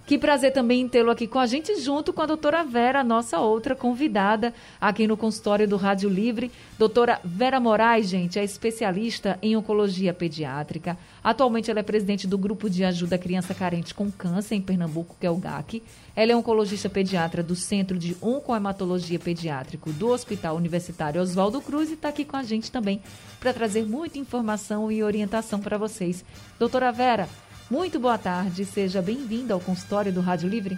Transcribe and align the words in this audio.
Que 0.06 0.18
prazer 0.18 0.52
também 0.52 0.86
tê-lo 0.90 1.10
aqui 1.10 1.26
com 1.26 1.40
a 1.40 1.46
gente, 1.46 1.80
junto 1.80 2.12
com 2.12 2.22
a 2.22 2.26
doutora 2.26 2.62
Vera, 2.62 3.06
nossa 3.06 3.40
outra 3.40 3.74
convidada 3.74 4.54
aqui 4.80 5.08
no 5.08 5.16
consultório 5.16 5.66
do 5.66 5.78
Rádio 5.78 6.10
Livre. 6.10 6.52
Doutora 6.78 7.22
Vera 7.24 7.58
Moraes, 7.58 8.10
gente, 8.10 8.38
é 8.38 8.44
especialista 8.44 9.40
em 9.42 9.56
oncologia 9.56 10.14
pediátrica. 10.14 10.98
Atualmente 11.24 11.72
ela 11.72 11.80
é 11.80 11.84
presidente 11.84 12.28
do 12.28 12.38
Grupo 12.38 12.70
de 12.70 12.84
Ajuda 12.84 13.16
à 13.16 13.18
Criança 13.18 13.54
Carente 13.54 13.94
com 13.94 14.12
Câncer 14.12 14.56
em 14.56 14.62
Pernambuco, 14.62 15.16
que 15.18 15.26
é 15.26 15.32
o 15.32 15.38
GAC. 15.38 15.82
Ela 16.14 16.34
é 16.34 16.36
oncologista 16.36 16.90
pediatra 16.90 17.42
do 17.42 17.56
Centro 17.56 17.98
de 17.98 18.18
Oncohematologia 18.22 19.18
Pediátrico 19.18 19.94
do 19.94 20.10
Hospital 20.10 20.58
Universitário 20.58 21.22
Oswaldo 21.22 21.62
Cruz 21.62 21.90
e 21.90 21.94
está 21.94 22.10
aqui 22.10 22.26
com 22.26 22.36
a 22.36 22.44
gente 22.44 22.70
também 22.70 23.02
para 23.40 23.54
trazer 23.54 23.86
muita 23.86 24.20
informação 24.20 24.92
e 24.92 25.02
orientação 25.02 25.62
para 25.62 25.78
vocês. 25.78 26.26
Doutora 26.60 26.92
Vera, 26.92 27.30
muito 27.74 28.00
boa 28.00 28.20
tarde, 28.20 28.66
seja 28.66 29.02
bem-vinda 29.02 29.52
ao 29.52 29.60
consultório 29.60 30.14
do 30.14 30.22
Rádio 30.22 30.48
Livre. 30.48 30.78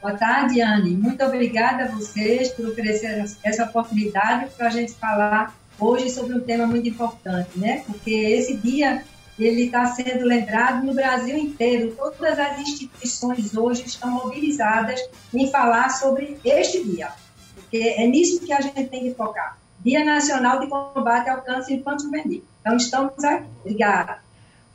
Boa 0.00 0.14
tarde, 0.14 0.62
Anne. 0.62 0.96
Muito 0.96 1.22
obrigada 1.22 1.84
a 1.84 1.88
vocês 1.88 2.48
por 2.52 2.66
oferecer 2.66 3.26
essa 3.44 3.64
oportunidade 3.64 4.50
para 4.56 4.68
a 4.68 4.70
gente 4.70 4.94
falar 4.94 5.54
hoje 5.78 6.08
sobre 6.08 6.34
um 6.34 6.40
tema 6.40 6.66
muito 6.66 6.88
importante, 6.88 7.58
né? 7.58 7.82
Porque 7.84 8.10
esse 8.10 8.56
dia 8.56 9.04
ele 9.38 9.64
está 9.64 9.84
sendo 9.88 10.24
lembrado 10.24 10.82
no 10.86 10.94
Brasil 10.94 11.36
inteiro. 11.36 11.94
Todas 11.94 12.38
as 12.38 12.60
instituições 12.60 13.54
hoje 13.54 13.84
estão 13.84 14.10
mobilizadas 14.10 14.98
em 15.34 15.50
falar 15.50 15.90
sobre 15.90 16.38
este 16.42 16.82
dia, 16.82 17.10
porque 17.54 17.76
é 17.76 18.06
nisso 18.06 18.40
que 18.40 18.50
a 18.50 18.62
gente 18.62 18.86
tem 18.86 19.02
que 19.02 19.12
focar. 19.12 19.58
Dia 19.84 20.02
Nacional 20.02 20.58
de 20.58 20.68
Combate 20.68 21.28
ao 21.28 21.42
Câncer 21.42 21.74
Infantil 21.74 22.06
Juvenil. 22.06 22.44
Então, 22.62 22.76
estamos 22.78 23.22
aqui. 23.22 23.44
Obrigada. 23.60 24.27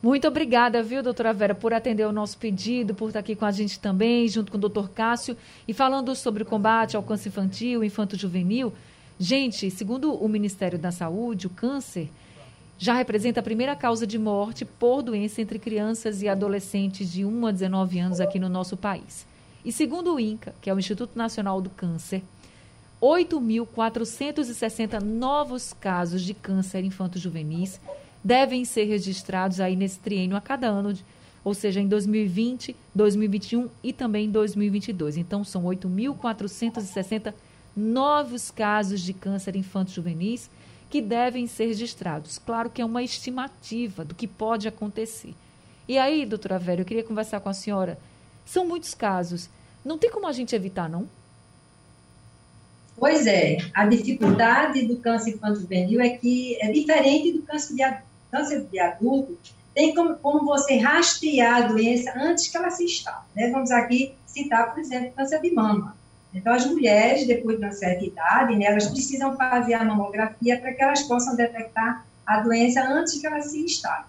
Muito 0.04 0.28
obrigada, 0.28 0.84
viu, 0.84 1.02
doutora 1.02 1.32
Vera, 1.32 1.56
por 1.56 1.74
atender 1.74 2.06
o 2.06 2.12
nosso 2.12 2.38
pedido, 2.38 2.94
por 2.94 3.08
estar 3.08 3.20
aqui 3.20 3.38
com 3.38 3.46
a 3.46 3.52
gente 3.54 3.80
também, 3.80 4.28
junto 4.28 4.52
com 4.52 4.58
o 4.58 4.60
doutor 4.60 4.90
Cássio, 4.90 5.38
e 5.66 5.74
falando 5.74 6.14
sobre 6.14 6.44
o 6.44 6.46
combate 6.46 6.98
ao 6.98 7.04
câncer 7.04 7.30
infantil, 7.30 7.86
infanto-juvenil. 7.86 8.74
Gente, 9.18 9.72
segundo 9.72 10.14
o 10.14 10.28
Ministério 10.28 10.78
da 10.78 10.92
Saúde, 10.92 11.48
o 11.48 11.50
câncer 11.50 12.10
já 12.78 12.94
representa 12.94 13.40
a 13.40 13.44
primeira 13.44 13.78
causa 13.78 14.06
de 14.06 14.20
morte 14.20 14.66
por 14.66 15.02
doença 15.02 15.42
entre 15.42 15.58
crianças 15.58 16.22
e 16.22 16.28
adolescentes 16.28 17.10
de 17.10 17.24
1 17.24 17.48
a 17.48 17.52
19 17.54 18.00
anos 18.00 18.20
aqui 18.20 18.38
no 18.38 18.50
nosso 18.50 18.76
país. 18.76 19.26
E 19.64 19.72
segundo 19.72 20.16
o 20.16 20.20
INCA, 20.20 20.54
que 20.62 20.70
é 20.70 20.74
o 20.74 20.80
Instituto 20.80 21.18
Nacional 21.18 21.62
do 21.62 21.70
Câncer, 21.70 22.22
8.460 23.02 25.02
novos 25.02 25.72
casos 25.72 26.24
de 26.24 26.34
câncer 26.34 26.84
infanto-juvenis 26.84 27.80
devem 28.24 28.64
ser 28.64 28.86
registrados 28.86 29.60
aí 29.60 29.76
nesse 29.76 30.00
triênio 30.00 30.38
a 30.38 30.42
cada 30.42 30.68
ano, 30.68 30.98
ou 31.44 31.54
seja, 31.54 31.82
em 31.82 31.88
2020, 31.88 32.76
2021 32.96 33.70
e 33.84 33.92
também 33.92 34.28
em 34.28 34.32
2022. 34.32 35.18
Então, 35.18 35.44
são 35.44 35.64
8.460 35.64 37.34
novos 37.76 38.50
casos 38.50 39.02
de 39.02 39.14
câncer 39.14 39.56
infanto-juvenis 39.56 40.50
que 40.90 41.02
devem 41.02 41.48
ser 41.48 41.66
registrados. 41.66 42.38
Claro 42.38 42.70
que 42.70 42.82
é 42.82 42.86
uma 42.86 43.04
estimativa 43.04 44.06
do 44.06 44.16
que 44.16 44.28
pode 44.28 44.68
acontecer. 44.68 45.34
E 45.88 45.98
aí, 45.98 46.26
doutora 46.26 46.60
Vera, 46.60 46.82
eu 46.82 46.86
queria 46.86 47.04
conversar 47.04 47.40
com 47.40 47.50
a 47.50 47.54
senhora. 47.54 48.00
São 48.46 48.66
muitos 48.66 48.94
casos. 48.94 49.50
Não 49.84 49.98
tem 49.98 50.10
como 50.10 50.28
a 50.28 50.32
gente 50.32 50.56
evitar, 50.56 50.88
não? 50.88 51.08
Pois 52.96 53.26
é. 53.26 53.58
A 53.74 53.86
dificuldade 53.86 54.86
do 54.86 54.98
câncer 54.98 55.32
infanto-juvenil 55.32 56.00
é 56.00 56.10
que 56.10 56.56
é 56.62 56.72
diferente 56.72 57.34
do 57.34 57.42
câncer 57.42 57.76
de 57.76 57.82
câncer 58.34 58.66
de 58.66 58.80
adulto, 58.80 59.38
tem 59.76 59.94
como, 59.94 60.16
como 60.18 60.44
você 60.44 60.78
rastrear 60.78 61.64
a 61.64 61.68
doença 61.68 62.12
antes 62.16 62.48
que 62.48 62.58
ela 62.58 62.72
se 62.72 62.84
instale. 62.84 63.24
Né? 63.36 63.50
Vamos 63.52 63.70
aqui 63.70 64.16
citar, 64.26 64.74
por 64.74 64.80
exemplo, 64.80 65.14
câncer 65.16 65.40
de 65.40 65.54
mama. 65.54 65.96
Então, 66.34 66.52
as 66.52 66.66
mulheres, 66.66 67.28
depois 67.28 67.60
de 67.60 67.64
uma 67.64 67.72
certa 67.72 68.04
idade, 68.04 68.56
né, 68.56 68.66
elas 68.66 68.88
precisam 68.88 69.38
fazer 69.38 69.76
a 69.76 69.86
mamografia 69.86 70.60
para 70.60 70.74
que 70.74 70.82
elas 70.82 71.04
possam 71.04 71.36
detectar 71.36 72.06
a 72.26 72.40
doença 72.40 72.82
antes 72.82 73.20
que 73.22 73.28
ela 73.28 73.40
se 73.42 73.64
instale. 73.64 74.06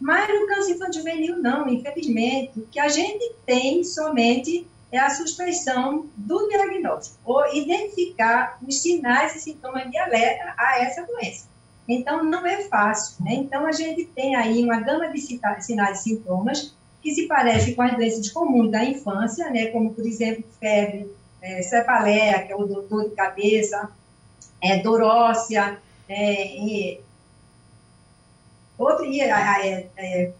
Mas 0.00 0.28
no 0.28 0.46
câncer 0.46 0.74
infantil 0.74 1.00
juvenil, 1.00 1.36
não, 1.38 1.68
infelizmente. 1.68 2.60
O 2.60 2.66
que 2.66 2.78
a 2.78 2.88
gente 2.88 3.34
tem 3.44 3.82
somente 3.82 4.66
é 4.92 4.98
a 4.98 5.10
suspeição 5.10 6.06
do 6.16 6.48
diagnóstico, 6.48 7.18
ou 7.24 7.52
identificar 7.52 8.58
os 8.66 8.80
sinais 8.80 9.34
e 9.34 9.40
sintomas 9.40 9.90
de 9.90 9.98
alerta 9.98 10.54
a 10.56 10.80
essa 10.80 11.02
doença. 11.02 11.48
Então, 11.88 12.24
não 12.24 12.46
é 12.46 12.62
fácil. 12.62 13.22
Né? 13.24 13.34
Então, 13.34 13.66
a 13.66 13.72
gente 13.72 14.04
tem 14.06 14.34
aí 14.34 14.64
uma 14.64 14.80
gama 14.80 15.08
de 15.08 15.20
sinais 15.20 16.00
e 16.00 16.02
sintomas 16.02 16.74
que 17.02 17.14
se 17.14 17.26
parecem 17.26 17.74
com 17.74 17.82
as 17.82 17.94
doenças 17.94 18.30
comuns 18.30 18.70
da 18.70 18.82
infância, 18.82 19.50
né? 19.50 19.66
como, 19.66 19.92
por 19.92 20.06
exemplo, 20.06 20.44
febre, 20.58 21.10
é, 21.42 21.60
cefaleia, 21.60 22.42
que 22.46 22.52
é 22.52 22.56
o 22.56 22.64
dor 22.64 23.10
de 23.10 23.14
cabeça, 23.14 23.90
é, 24.62 24.78
dorócia, 24.78 25.78
é, 26.08 26.56
e, 26.56 27.00
outro, 28.78 29.04
é, 29.04 29.88
é, 29.96 30.32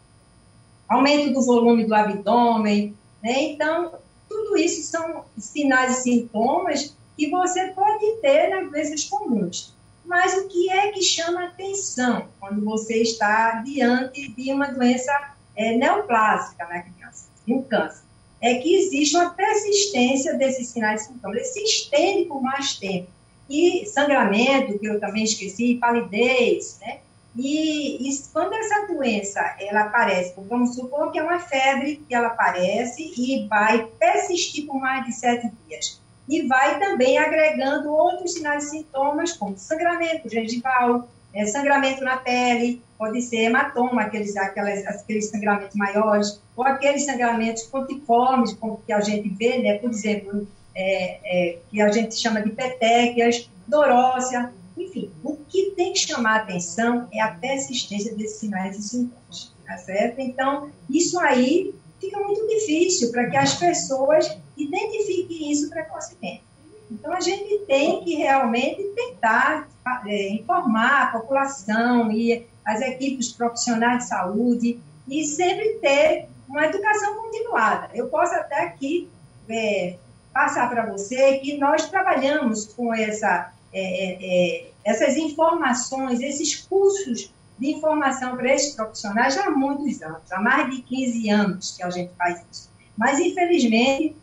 aumento 0.88 1.34
do 1.34 1.42
volume 1.42 1.84
do 1.84 1.94
abdômen. 1.94 2.96
Né? 3.22 3.42
Então, 3.42 3.92
tudo 4.26 4.56
isso 4.56 4.90
são 4.90 5.26
sinais 5.36 5.98
e 5.98 6.02
sintomas 6.02 6.96
que 7.16 7.28
você 7.28 7.68
pode 7.68 8.16
ter 8.22 8.48
nas 8.48 8.70
doenças 8.70 9.04
comuns. 9.04 9.73
Mas 10.04 10.34
o 10.34 10.48
que 10.48 10.70
é 10.70 10.92
que 10.92 11.02
chama 11.02 11.44
atenção 11.44 12.28
quando 12.38 12.64
você 12.64 13.00
está 13.02 13.62
diante 13.64 14.28
de 14.32 14.52
uma 14.52 14.66
doença 14.68 15.34
é, 15.56 15.76
neoplásica 15.76 16.64
na 16.66 16.82
criança, 16.82 17.28
de 17.46 17.54
um 17.54 17.62
câncer? 17.62 18.04
É 18.40 18.56
que 18.56 18.74
existe 18.74 19.16
uma 19.16 19.30
persistência 19.30 20.34
desses 20.34 20.68
sinais 20.68 21.02
e 21.02 21.06
sintomas. 21.06 21.36
Ele 21.36 21.44
se 21.46 21.62
estende 21.62 22.28
por 22.28 22.42
mais 22.42 22.76
tempo. 22.76 23.08
E 23.48 23.86
sangramento, 23.86 24.78
que 24.78 24.86
eu 24.86 25.00
também 25.00 25.24
esqueci, 25.24 25.76
palidez, 25.76 26.78
né? 26.80 26.98
E, 27.36 28.08
e, 28.08 28.22
quando 28.32 28.54
essa 28.54 28.86
doença 28.86 29.40
ela 29.58 29.82
aparece, 29.82 30.34
vamos 30.48 30.76
supor 30.76 31.10
que 31.10 31.18
é 31.18 31.22
uma 31.22 31.40
febre 31.40 32.04
que 32.08 32.14
ela 32.14 32.28
aparece 32.28 33.12
e 33.16 33.48
vai 33.48 33.86
persistir 33.98 34.66
por 34.66 34.78
mais 34.80 35.04
de 35.04 35.12
sete 35.12 35.50
dias 35.66 36.00
e 36.28 36.46
vai 36.46 36.78
também 36.78 37.18
agregando 37.18 37.92
outros 37.92 38.32
sinais 38.34 38.64
e 38.64 38.70
sintomas, 38.70 39.32
como 39.32 39.56
sangramento 39.58 40.28
gengival, 40.28 41.08
é, 41.34 41.44
sangramento 41.46 42.02
na 42.02 42.16
pele, 42.16 42.82
pode 42.96 43.20
ser 43.22 43.42
hematoma, 43.44 44.02
aqueles, 44.02 44.36
aquelas, 44.36 44.86
aqueles 44.86 45.28
sangramentos 45.28 45.76
maiores, 45.76 46.40
ou 46.56 46.64
aqueles 46.64 47.04
sangramentos 47.04 47.64
pontiformes, 47.64 48.52
como 48.54 48.80
que 48.86 48.92
a 48.92 49.00
gente 49.00 49.28
vê, 49.30 49.58
né, 49.58 49.78
por 49.78 49.90
exemplo, 49.90 50.46
é, 50.74 51.18
é, 51.24 51.58
que 51.70 51.80
a 51.80 51.88
gente 51.90 52.14
chama 52.14 52.40
de 52.40 52.50
petequias, 52.50 53.50
dorócia, 53.66 54.52
enfim, 54.76 55.10
que 55.54 55.70
tem 55.76 55.92
que 55.92 56.00
chamar 56.00 56.40
atenção 56.40 57.08
é 57.12 57.20
a 57.20 57.28
persistência 57.28 58.12
desses 58.16 58.38
sinais 58.38 58.76
e 58.76 58.82
sintomas, 58.82 59.52
tá 59.64 59.76
certo? 59.78 60.18
Então, 60.18 60.68
isso 60.90 61.18
aí 61.20 61.72
fica 62.00 62.18
muito 62.18 62.44
difícil 62.48 63.12
para 63.12 63.30
que 63.30 63.36
as 63.36 63.54
pessoas 63.54 64.36
identifiquem 64.56 65.50
isso 65.50 65.68
precocemente. 65.70 66.42
Então, 66.90 67.12
a 67.12 67.20
gente 67.20 67.60
tem 67.66 68.04
que 68.04 68.14
realmente 68.14 68.82
tentar 68.94 69.68
é, 70.06 70.28
informar 70.28 71.02
a 71.02 71.06
população 71.18 72.12
e 72.12 72.46
as 72.64 72.80
equipes 72.80 73.32
profissionais 73.32 74.04
de 74.04 74.08
saúde 74.08 74.80
e 75.08 75.24
sempre 75.24 75.78
ter 75.80 76.28
uma 76.48 76.66
educação 76.66 77.14
continuada. 77.16 77.90
Eu 77.94 78.08
posso 78.08 78.34
até 78.34 78.64
aqui 78.64 79.10
é, 79.48 79.96
passar 80.32 80.68
para 80.68 80.86
você 80.86 81.38
que 81.38 81.56
nós 81.58 81.88
trabalhamos 81.88 82.66
com 82.66 82.94
essa, 82.94 83.52
é, 83.72 83.80
é, 83.80 84.18
é 84.20 84.70
essas 84.84 85.16
informações, 85.16 86.20
esses 86.20 86.56
cursos 86.56 87.32
de 87.58 87.70
informação 87.70 88.36
para 88.36 88.52
esses 88.52 88.74
profissionais 88.74 89.34
já 89.34 89.46
há 89.46 89.50
muitos 89.50 90.02
anos, 90.02 90.30
há 90.30 90.40
mais 90.40 90.74
de 90.74 90.82
15 90.82 91.30
anos 91.30 91.76
que 91.76 91.82
a 91.82 91.90
gente 91.90 92.12
faz 92.16 92.44
isso. 92.50 92.70
Mas, 92.96 93.18
infelizmente, 93.18 94.16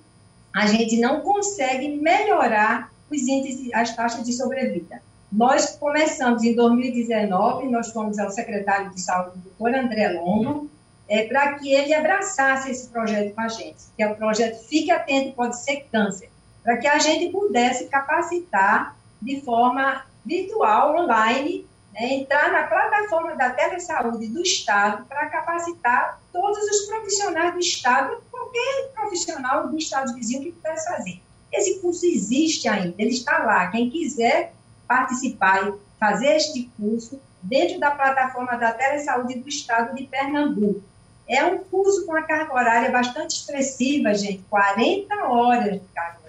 a 0.54 0.68
gente 0.68 0.98
não 1.00 1.22
consegue 1.22 1.90
melhorar 1.90 2.92
os 3.10 3.22
índices, 3.22 3.74
as 3.74 3.96
taxas 3.96 4.24
de 4.26 4.34
sobrevida. 4.34 5.02
Nós 5.32 5.78
começamos 5.78 6.44
em 6.44 6.54
2019, 6.54 7.68
nós 7.68 7.92
fomos 7.92 8.20
ao 8.20 8.30
secretário 8.32 8.92
de 8.92 9.00
saúde, 9.00 9.40
doutor 9.40 9.74
André 9.74 10.10
Longo, 10.10 10.70
é, 11.08 11.24
para 11.24 11.56
que 11.56 11.72
ele 11.72 11.94
abraçasse 11.94 12.70
esse 12.70 12.90
projeto 12.90 13.34
com 13.34 13.42
a 13.42 13.48
gente, 13.48 13.84
que 13.96 14.04
é 14.04 14.08
o 14.10 14.16
projeto 14.16 14.64
Fique 14.68 14.92
Atento, 14.92 15.34
Pode 15.34 15.58
Ser 15.62 15.86
Câncer, 15.92 16.30
para 16.64 16.78
que 16.78 16.88
a 16.88 17.00
gente 17.00 17.32
pudesse 17.32 17.86
capacitar 17.86 18.96
de 19.22 19.42
forma 19.42 20.04
virtual, 20.26 20.98
online, 20.98 21.66
né, 21.94 22.14
entrar 22.14 22.52
na 22.52 22.64
plataforma 22.64 23.36
da 23.36 23.50
telesaúde 23.50 24.28
do 24.28 24.42
Estado 24.42 25.06
para 25.06 25.28
capacitar 25.28 26.22
todos 26.32 26.64
os 26.64 26.88
profissionais 26.88 27.54
do 27.54 27.60
Estado, 27.60 28.24
qualquer 28.32 28.92
profissional 28.94 29.68
do 29.68 29.78
Estado 29.78 30.14
vizinho 30.14 30.44
que 30.44 30.52
pudesse 30.52 30.88
fazer. 30.88 31.22
Esse 31.52 31.80
curso 31.80 32.06
existe 32.06 32.68
ainda, 32.68 32.96
ele 32.98 33.12
está 33.12 33.40
lá. 33.40 33.68
Quem 33.68 33.90
quiser 33.90 34.54
participar 34.88 35.68
e 35.68 35.74
fazer 36.00 36.36
este 36.36 36.70
curso 36.78 37.20
dentro 37.42 37.80
da 37.80 37.92
plataforma 37.92 38.56
da 38.56 38.72
telesaúde 38.72 39.40
do 39.40 39.50
Estado 39.50 39.96
de 39.96 40.06
Pernambuco. 40.06 40.82
É 41.28 41.44
um 41.46 41.60
curso 41.60 42.06
com 42.06 42.12
uma 42.12 42.24
carga 42.24 42.54
horária 42.54 42.92
bastante 42.92 43.36
expressiva, 43.36 44.14
gente, 44.14 44.44
40 44.50 45.16
horas 45.28 45.74
de 45.74 45.88
carga. 45.94 46.21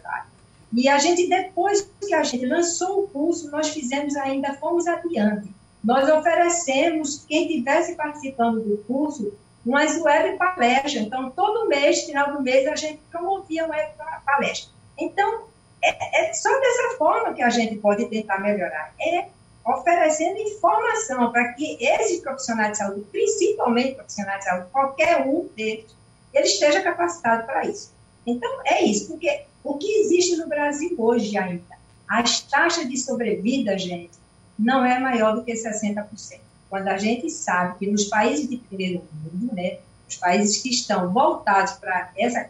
E 0.73 0.89
a 0.89 0.99
gente, 0.99 1.29
depois 1.29 1.89
que 2.01 2.15
a 2.15 2.23
gente 2.23 2.47
lançou 2.47 3.05
o 3.05 3.09
curso, 3.09 3.51
nós 3.51 3.69
fizemos 3.71 4.17
ainda, 4.17 4.55
fomos 4.55 4.87
adiante. 4.87 5.49
Nós 5.85 6.09
oferecemos, 6.09 7.25
quem 7.29 7.47
estivesse 7.47 7.95
participando 7.95 8.61
do 8.61 8.79
curso, 8.85 9.33
umas 9.67 10.01
web 10.01 10.37
palestras. 10.39 10.95
Então, 10.95 11.31
todo 11.31 11.69
mês, 11.69 12.05
final 12.05 12.33
do 12.33 12.43
mês, 12.43 12.67
a 12.67 12.77
gente 12.77 13.01
promovia 13.11 13.67
uma 13.67 13.75
web 13.75 13.93
palestra. 14.25 14.71
Então, 14.99 15.45
é, 15.83 16.31
é, 16.31 16.33
só 16.33 16.49
dessa 16.61 16.97
forma 16.97 17.35
que 17.35 17.43
a 17.43 17.51
gente 17.51 17.77
pode 17.77 18.07
tentar 18.07 18.39
melhorar. 18.39 18.95
É 19.01 19.27
oferecendo 19.65 20.39
informação 20.39 21.31
para 21.31 21.53
que 21.53 21.77
esses 21.81 22.21
profissionais 22.21 22.73
de 22.73 22.79
saúde, 22.79 23.07
principalmente 23.13 23.95
profissionais 23.95 24.39
de 24.41 24.45
saúde, 24.45 24.67
qualquer 24.73 25.27
um 25.27 25.49
deles, 25.57 25.95
ele 26.33 26.47
esteja 26.47 26.81
capacitado 26.83 27.47
para 27.47 27.65
isso. 27.67 27.93
Então, 28.27 28.51
é 28.65 28.83
isso, 28.85 29.09
porque 29.09 29.45
o 29.65 29.75
que 29.79 29.87
existe 30.01 30.37
no 30.37 30.49
Brasil 30.49 30.95
hoje 30.99 31.37
ainda, 31.37 31.77
as 32.09 32.41
taxas 32.41 32.89
de 32.89 32.97
sobrevida, 32.97 33.79
gente, 33.79 34.13
não 34.59 34.85
é 34.85 34.99
maior 34.99 35.35
do 35.35 35.45
que 35.45 35.53
60%. 35.53 36.41
Quando 36.69 36.89
a 36.89 36.97
gente 36.97 37.31
sabe 37.31 37.79
que 37.79 37.91
nos 37.91 38.05
países 38.05 38.49
de 38.49 38.57
primeiro 38.57 39.05
mundo, 39.13 39.55
né, 39.55 39.79
os 40.09 40.17
países 40.17 40.63
que 40.63 40.71
estão 40.71 41.13
voltados 41.13 41.73
para 41.75 42.11
essa, 42.17 42.49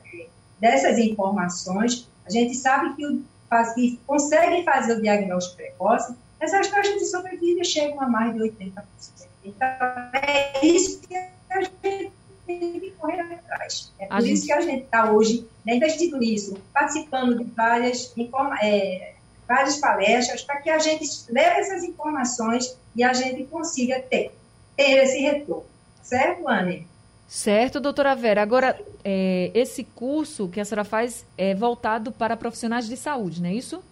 dessas 0.60 0.98
informações, 0.98 2.08
a 2.26 2.30
gente 2.30 2.54
sabe 2.54 2.94
que, 2.94 3.06
o, 3.06 3.22
que 3.74 4.00
conseguem 4.06 4.64
fazer 4.64 4.98
o 4.98 5.02
diagnóstico 5.02 5.56
precoce, 5.56 6.14
essas 6.40 6.68
taxas 6.68 6.94
de 6.94 7.06
sobrevida 7.06 7.62
chegam 7.64 8.00
a 8.00 8.08
mais 8.08 8.34
de 8.34 8.40
80%. 8.40 8.72
Então, 9.44 9.68
é 10.12 10.64
isso 10.64 11.00
que 11.00 11.16
a 11.16 11.60
gente 11.60 12.12
tem 12.46 12.80
que 12.80 12.90
correr 12.92 13.20
atrás. 13.20 13.92
É 13.98 14.06
por 14.06 14.16
a 14.16 14.20
isso 14.20 14.28
gente... 14.28 14.46
que 14.46 14.52
a 14.52 14.60
gente 14.60 14.84
está 14.84 15.10
hoje 15.10 15.46
né, 15.64 15.76
investindo 15.76 16.18
nisso, 16.18 16.56
participando 16.72 17.38
de 17.38 17.44
várias, 17.44 18.12
é, 18.62 19.14
várias 19.46 19.76
palestras, 19.76 20.42
para 20.42 20.60
que 20.60 20.70
a 20.70 20.78
gente 20.78 21.06
leve 21.30 21.60
essas 21.60 21.84
informações 21.84 22.76
e 22.94 23.02
a 23.02 23.12
gente 23.12 23.44
consiga 23.44 24.00
ter, 24.00 24.32
ter 24.76 25.04
esse 25.04 25.18
retorno. 25.20 25.64
Certo, 26.02 26.48
Anne? 26.48 26.86
Certo, 27.26 27.80
doutora 27.80 28.14
Vera. 28.14 28.42
Agora, 28.42 28.78
é, 29.04 29.50
esse 29.54 29.84
curso 29.84 30.48
que 30.48 30.60
a 30.60 30.64
senhora 30.64 30.84
faz 30.84 31.24
é 31.38 31.54
voltado 31.54 32.12
para 32.12 32.36
profissionais 32.36 32.86
de 32.86 32.96
saúde, 32.96 33.40
não 33.40 33.48
é 33.48 33.54
isso? 33.54 33.82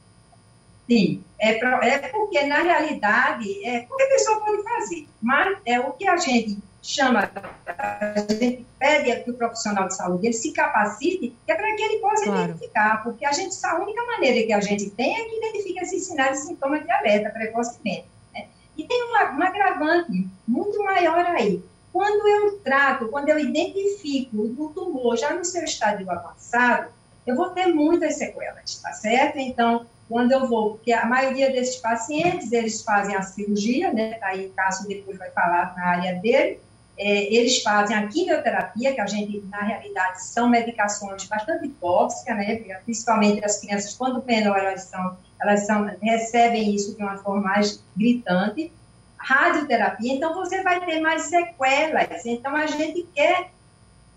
Sim, 0.87 1.23
é, 1.39 1.53
é 1.53 2.09
porque, 2.09 2.43
na 2.43 2.63
realidade, 2.63 3.65
é, 3.65 3.81
qualquer 3.81 4.09
pessoa 4.09 4.41
pode 4.41 4.63
fazer, 4.65 5.07
mas 5.23 5.57
é 5.65 5.79
o 5.79 5.93
que 5.93 6.07
a 6.07 6.17
gente 6.17 6.59
chama, 6.83 7.31
a 7.67 8.15
gente 8.19 8.67
pede 8.79 9.25
que 9.25 9.31
o 9.31 9.35
profissional 9.35 9.89
de 9.89 9.97
saúde 9.97 10.27
ele 10.27 10.33
se 10.33 10.53
capacite, 10.53 11.37
que 11.45 11.53
é 11.53 11.55
para 11.55 11.75
que 11.75 11.83
ele 11.83 11.99
possa 11.99 12.25
claro. 12.25 12.45
identificar, 12.45 13.03
porque 13.03 13.25
a 13.25 13.33
gente, 13.33 13.55
a 13.65 13.79
única 13.79 14.05
maneira 14.07 14.47
que 14.47 14.53
a 14.53 14.61
gente 14.61 14.91
tem 14.91 15.17
é 15.17 15.25
que 15.25 15.37
identifica 15.37 15.83
esses 15.83 16.07
sinais 16.07 16.43
e 16.43 16.47
sintomas 16.47 16.83
de 16.83 16.91
alerta 16.91 17.31
precocemente. 17.31 18.07
Né? 18.33 18.47
E 18.77 18.85
tem 18.85 19.03
uma, 19.05 19.31
uma 19.31 19.47
agravante 19.47 20.29
muito 20.47 20.83
maior 20.83 21.25
aí, 21.27 21.63
quando 21.93 22.27
eu 22.27 22.59
trato, 22.59 23.09
quando 23.09 23.29
eu 23.29 23.39
identifico 23.39 24.37
o 24.37 24.69
tumor 24.69 25.17
já 25.17 25.35
no 25.35 25.45
seu 25.45 25.65
estádio 25.65 26.11
avançado, 26.11 26.91
eu 27.27 27.35
vou 27.35 27.51
ter 27.51 27.67
muitas 27.67 28.17
sequelas, 28.17 28.77
tá 28.77 28.93
certo? 28.93 29.39
Então, 29.39 29.87
quando 30.09 30.33
eu 30.33 30.47
vou, 30.49 30.73
porque 30.73 30.93
a 30.93 31.07
maioria 31.07 31.51
desses 31.51 31.77
pacientes, 31.77 32.51
eles 32.53 32.83
fazem 32.83 33.15
a 33.15 33.23
cirurgia, 33.23 33.93
né? 33.93 34.15
Tá 34.15 34.29
aí 34.29 34.47
o 34.47 34.53
caso 34.53 34.87
depois 34.87 35.19
vai 35.19 35.31
falar 35.31 35.75
na 35.77 35.85
área 35.85 36.15
dele, 36.21 36.61
é, 37.03 37.35
eles 37.35 37.63
fazem 37.63 37.97
a 37.97 38.07
quimioterapia, 38.07 38.93
que 38.93 39.01
a 39.01 39.07
gente, 39.07 39.43
na 39.51 39.63
realidade, 39.63 40.23
são 40.23 40.51
medicações 40.51 41.25
bastante 41.25 41.67
tóxicas, 41.81 42.37
né? 42.37 42.57
Principalmente 42.85 43.43
as 43.43 43.59
crianças, 43.59 43.95
quando 43.95 44.23
menor, 44.27 44.59
elas, 44.59 44.83
são, 44.83 45.17
elas 45.41 45.67
são, 45.67 45.91
recebem 46.03 46.75
isso 46.75 46.95
de 46.95 47.03
uma 47.03 47.17
forma 47.17 47.41
mais 47.41 47.83
gritante 47.97 48.71
radioterapia, 49.17 50.15
então 50.15 50.35
você 50.35 50.63
vai 50.63 50.85
ter 50.85 51.01
mais 51.01 51.23
sequelas. 51.23 52.25
Então 52.27 52.55
a 52.55 52.67
gente 52.67 53.07
quer 53.15 53.51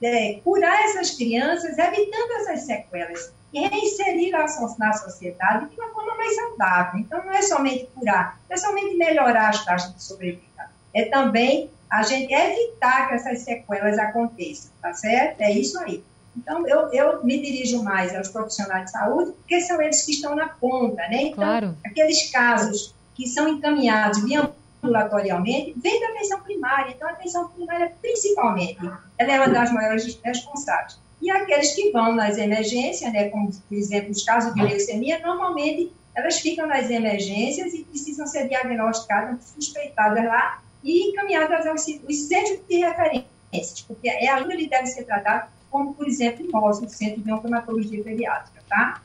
é, 0.01 0.39
curar 0.43 0.83
essas 0.83 1.11
crianças, 1.11 1.77
evitando 1.77 2.31
essas 2.41 2.61
sequelas 2.61 3.33
e 3.53 3.67
reinseri-las 3.67 4.57
na 4.77 4.91
sociedade 4.93 5.69
de 5.69 5.79
uma 5.79 5.89
forma 5.93 6.15
mais 6.15 6.35
saudável. 6.35 6.99
Então 6.99 7.23
não 7.23 7.31
é 7.31 7.41
somente 7.41 7.87
curar, 7.95 8.39
não 8.49 8.55
é 8.55 8.57
somente 8.57 8.95
melhorar 8.95 9.49
as 9.49 9.63
taxas 9.63 9.93
de 9.93 10.03
sobrevida, 10.03 10.69
é 10.93 11.05
também 11.05 11.69
a 11.93 12.01
gente 12.01 12.33
evitar 12.33 13.07
que 13.07 13.13
essas 13.13 13.41
sequelas 13.41 13.99
aconteçam, 13.99 14.71
tá 14.81 14.91
certo? 14.93 15.41
É 15.41 15.51
isso 15.51 15.77
aí. 15.79 16.03
Então, 16.35 16.67
eu, 16.67 16.91
eu 16.91 17.23
me 17.23 17.39
dirijo 17.39 17.83
mais 17.83 18.15
aos 18.15 18.29
profissionais 18.29 18.85
de 18.85 18.91
saúde, 18.91 19.33
porque 19.33 19.61
são 19.61 19.79
eles 19.79 20.01
que 20.03 20.13
estão 20.13 20.35
na 20.35 20.47
ponta, 20.49 21.03
né? 21.07 21.25
Então, 21.25 21.35
claro. 21.35 21.77
aqueles 21.85 22.31
casos 22.31 22.95
que 23.13 23.27
são 23.27 23.47
encaminhados 23.47 24.23
via 24.23 24.51
ambulatorialmente, 24.83 25.75
vem 25.77 26.01
da 26.01 26.07
atenção 26.07 26.41
primária. 26.41 26.93
Então, 26.95 27.07
a 27.07 27.11
atenção 27.11 27.47
primária, 27.49 27.93
principalmente, 28.01 28.79
ela 29.19 29.31
é 29.31 29.39
uma 29.39 29.49
das 29.49 29.71
maiores 29.71 30.19
responsáveis. 30.23 30.97
E 31.21 31.29
aqueles 31.29 31.75
que 31.75 31.91
vão 31.91 32.15
nas 32.15 32.39
emergências, 32.39 33.13
né, 33.13 33.29
como, 33.29 33.51
por 33.51 33.77
exemplo, 33.77 34.09
os 34.09 34.23
casos 34.23 34.51
de 34.55 34.63
leucemia, 34.63 35.19
normalmente 35.19 35.93
elas 36.15 36.39
ficam 36.39 36.65
nas 36.65 36.89
emergências 36.89 37.71
e 37.71 37.83
precisam 37.83 38.25
ser 38.25 38.49
diagnosticadas, 38.49 39.53
suspeitadas 39.55 40.25
lá 40.25 40.62
e 40.83 41.09
encaminhadas 41.09 41.65
aos 41.65 41.81
centros 41.81 42.67
de 42.67 42.77
referência, 42.77 43.85
porque 43.87 44.09
é 44.09 44.29
ainda 44.29 44.53
ele 44.53 44.67
deve 44.67 44.87
ser 44.87 45.03
tratado, 45.03 45.49
como, 45.69 45.93
por 45.93 46.07
exemplo, 46.07 46.45
nós, 46.51 46.81
no 46.81 46.89
Centro 46.89 47.21
de 47.21 47.31
Oncomatologia 47.31 48.03
Pediátrica, 48.03 48.61
tá? 48.69 49.01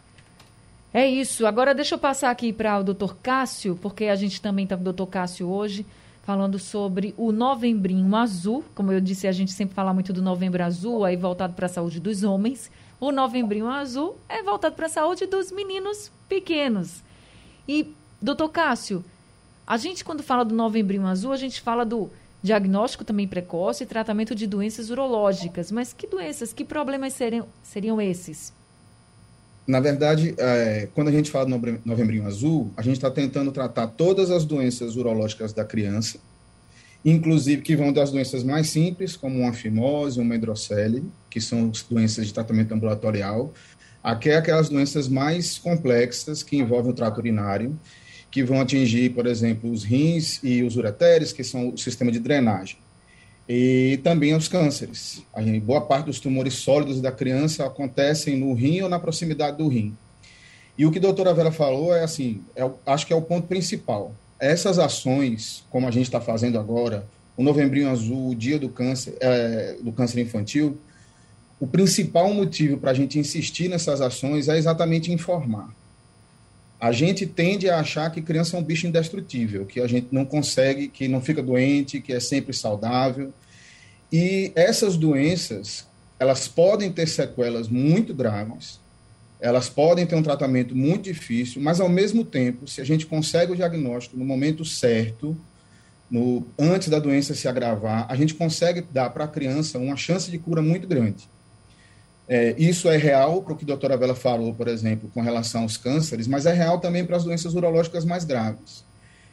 É 0.92 1.06
isso. 1.06 1.46
Agora 1.46 1.74
deixa 1.74 1.94
eu 1.94 1.98
passar 1.98 2.30
aqui 2.30 2.52
para 2.52 2.78
o 2.78 2.84
doutor 2.84 3.16
Cássio, 3.22 3.78
porque 3.80 4.06
a 4.06 4.16
gente 4.16 4.40
também 4.40 4.64
está 4.64 4.76
com 4.76 4.82
o 4.82 4.84
doutor 4.84 5.06
Cássio 5.06 5.48
hoje, 5.48 5.86
falando 6.22 6.58
sobre 6.58 7.14
o 7.16 7.30
novembrinho 7.32 8.14
azul. 8.16 8.64
Como 8.74 8.92
eu 8.92 9.00
disse, 9.00 9.26
a 9.26 9.32
gente 9.32 9.52
sempre 9.52 9.74
fala 9.74 9.94
muito 9.94 10.12
do 10.12 10.20
novembro 10.20 10.62
azul, 10.62 11.04
aí 11.04 11.16
voltado 11.16 11.54
para 11.54 11.66
a 11.66 11.68
saúde 11.70 12.00
dos 12.00 12.22
homens. 12.22 12.70
O 13.00 13.12
novembrinho 13.12 13.68
azul 13.68 14.18
é 14.28 14.42
voltado 14.42 14.74
para 14.74 14.86
a 14.86 14.90
saúde 14.90 15.26
dos 15.26 15.52
meninos 15.52 16.10
pequenos. 16.28 17.02
E, 17.66 17.94
doutor 18.20 18.48
Cássio, 18.48 19.04
a 19.68 19.76
gente 19.76 20.02
quando 20.02 20.22
fala 20.22 20.46
do 20.46 20.54
novembrinho 20.54 21.06
azul, 21.06 21.30
a 21.30 21.36
gente 21.36 21.60
fala 21.60 21.84
do 21.84 22.10
diagnóstico 22.42 23.04
também 23.04 23.28
precoce 23.28 23.84
e 23.84 23.86
tratamento 23.86 24.34
de 24.34 24.46
doenças 24.46 24.88
urológicas. 24.88 25.70
Mas 25.70 25.92
que 25.92 26.06
doenças, 26.06 26.54
que 26.54 26.64
problemas 26.64 27.12
seriam, 27.12 27.46
seriam 27.62 28.00
esses? 28.00 28.50
Na 29.66 29.78
verdade, 29.78 30.34
é, 30.38 30.88
quando 30.94 31.08
a 31.08 31.12
gente 31.12 31.30
fala 31.30 31.44
do 31.44 31.80
novembrinho 31.84 32.26
azul, 32.26 32.70
a 32.78 32.80
gente 32.80 32.96
está 32.96 33.10
tentando 33.10 33.52
tratar 33.52 33.88
todas 33.88 34.30
as 34.30 34.46
doenças 34.46 34.96
urológicas 34.96 35.52
da 35.52 35.66
criança, 35.66 36.18
inclusive 37.04 37.60
que 37.60 37.76
vão 37.76 37.92
das 37.92 38.10
doenças 38.10 38.42
mais 38.42 38.70
simples, 38.70 39.16
como 39.16 39.40
uma 39.40 39.52
fimose, 39.52 40.18
uma 40.18 40.34
hidrocele, 40.34 41.04
que 41.28 41.42
são 41.42 41.70
doenças 41.90 42.26
de 42.26 42.32
tratamento 42.32 42.72
ambulatorial, 42.72 43.52
até 44.02 44.36
aquelas 44.36 44.70
doenças 44.70 45.08
mais 45.08 45.58
complexas 45.58 46.42
que 46.42 46.56
envolvem 46.56 46.92
o 46.92 46.94
trato 46.94 47.18
urinário, 47.18 47.78
que 48.30 48.42
vão 48.42 48.60
atingir, 48.60 49.10
por 49.10 49.26
exemplo, 49.26 49.70
os 49.70 49.84
rins 49.84 50.40
e 50.42 50.62
os 50.62 50.76
ureteres, 50.76 51.32
que 51.32 51.42
são 51.42 51.70
o 51.70 51.78
sistema 51.78 52.12
de 52.12 52.18
drenagem. 52.18 52.76
E 53.48 53.98
também 54.04 54.34
os 54.34 54.46
cânceres. 54.46 55.22
A 55.32 55.40
boa 55.60 55.80
parte 55.80 56.06
dos 56.06 56.20
tumores 56.20 56.54
sólidos 56.54 57.00
da 57.00 57.10
criança 57.10 57.64
acontecem 57.64 58.36
no 58.36 58.52
rim 58.52 58.82
ou 58.82 58.88
na 58.88 58.98
proximidade 58.98 59.56
do 59.56 59.68
rim. 59.68 59.96
E 60.76 60.84
o 60.84 60.92
que 60.92 60.98
a 60.98 61.02
doutora 61.02 61.32
Vera 61.32 61.50
falou 61.50 61.94
é 61.94 62.04
assim, 62.04 62.42
é, 62.54 62.68
acho 62.86 63.06
que 63.06 63.12
é 63.12 63.16
o 63.16 63.22
ponto 63.22 63.48
principal. 63.48 64.14
Essas 64.38 64.78
ações, 64.78 65.64
como 65.70 65.88
a 65.88 65.90
gente 65.90 66.04
está 66.04 66.20
fazendo 66.20 66.58
agora, 66.58 67.06
o 67.36 67.42
Novembrinho 67.42 67.90
Azul, 67.90 68.28
o 68.30 68.34
Dia 68.34 68.58
do 68.58 68.68
Câncer, 68.68 69.16
é, 69.20 69.76
do 69.82 69.92
câncer 69.92 70.20
Infantil, 70.20 70.78
o 71.58 71.66
principal 71.66 72.32
motivo 72.32 72.76
para 72.76 72.90
a 72.90 72.94
gente 72.94 73.18
insistir 73.18 73.68
nessas 73.68 74.00
ações 74.00 74.48
é 74.48 74.56
exatamente 74.56 75.10
informar 75.10 75.74
a 76.80 76.92
gente 76.92 77.26
tende 77.26 77.68
a 77.68 77.80
achar 77.80 78.10
que 78.10 78.22
criança 78.22 78.56
é 78.56 78.60
um 78.60 78.62
bicho 78.62 78.86
indestrutível, 78.86 79.66
que 79.66 79.80
a 79.80 79.86
gente 79.86 80.08
não 80.12 80.24
consegue, 80.24 80.88
que 80.88 81.08
não 81.08 81.20
fica 81.20 81.42
doente, 81.42 82.00
que 82.00 82.12
é 82.12 82.20
sempre 82.20 82.52
saudável. 82.54 83.32
E 84.12 84.52
essas 84.54 84.96
doenças, 84.96 85.86
elas 86.20 86.46
podem 86.46 86.92
ter 86.92 87.08
sequelas 87.08 87.68
muito 87.68 88.14
graves, 88.14 88.78
elas 89.40 89.68
podem 89.68 90.06
ter 90.06 90.14
um 90.14 90.22
tratamento 90.22 90.74
muito 90.74 91.04
difícil, 91.04 91.60
mas 91.60 91.80
ao 91.80 91.88
mesmo 91.88 92.24
tempo, 92.24 92.66
se 92.66 92.80
a 92.80 92.84
gente 92.84 93.06
consegue 93.06 93.52
o 93.52 93.56
diagnóstico 93.56 94.16
no 94.16 94.24
momento 94.24 94.64
certo, 94.64 95.36
no, 96.10 96.46
antes 96.58 96.88
da 96.88 96.98
doença 96.98 97.34
se 97.34 97.46
agravar, 97.48 98.06
a 98.08 98.16
gente 98.16 98.34
consegue 98.34 98.80
dar 98.80 99.10
para 99.10 99.24
a 99.24 99.28
criança 99.28 99.78
uma 99.78 99.96
chance 99.96 100.30
de 100.30 100.38
cura 100.38 100.62
muito 100.62 100.86
grande. 100.86 101.28
É, 102.28 102.54
isso 102.58 102.88
é 102.90 102.96
real 102.96 103.42
para 103.42 103.54
o 103.54 103.56
que 103.56 103.64
a 103.64 103.66
doutora 103.66 103.96
Bela 103.96 104.14
falou, 104.14 104.52
por 104.52 104.68
exemplo, 104.68 105.10
com 105.14 105.22
relação 105.22 105.62
aos 105.62 105.78
cânceres, 105.78 106.26
mas 106.26 106.44
é 106.44 106.52
real 106.52 106.78
também 106.78 107.04
para 107.04 107.16
as 107.16 107.24
doenças 107.24 107.54
urológicas 107.54 108.04
mais 108.04 108.24
graves. 108.24 108.84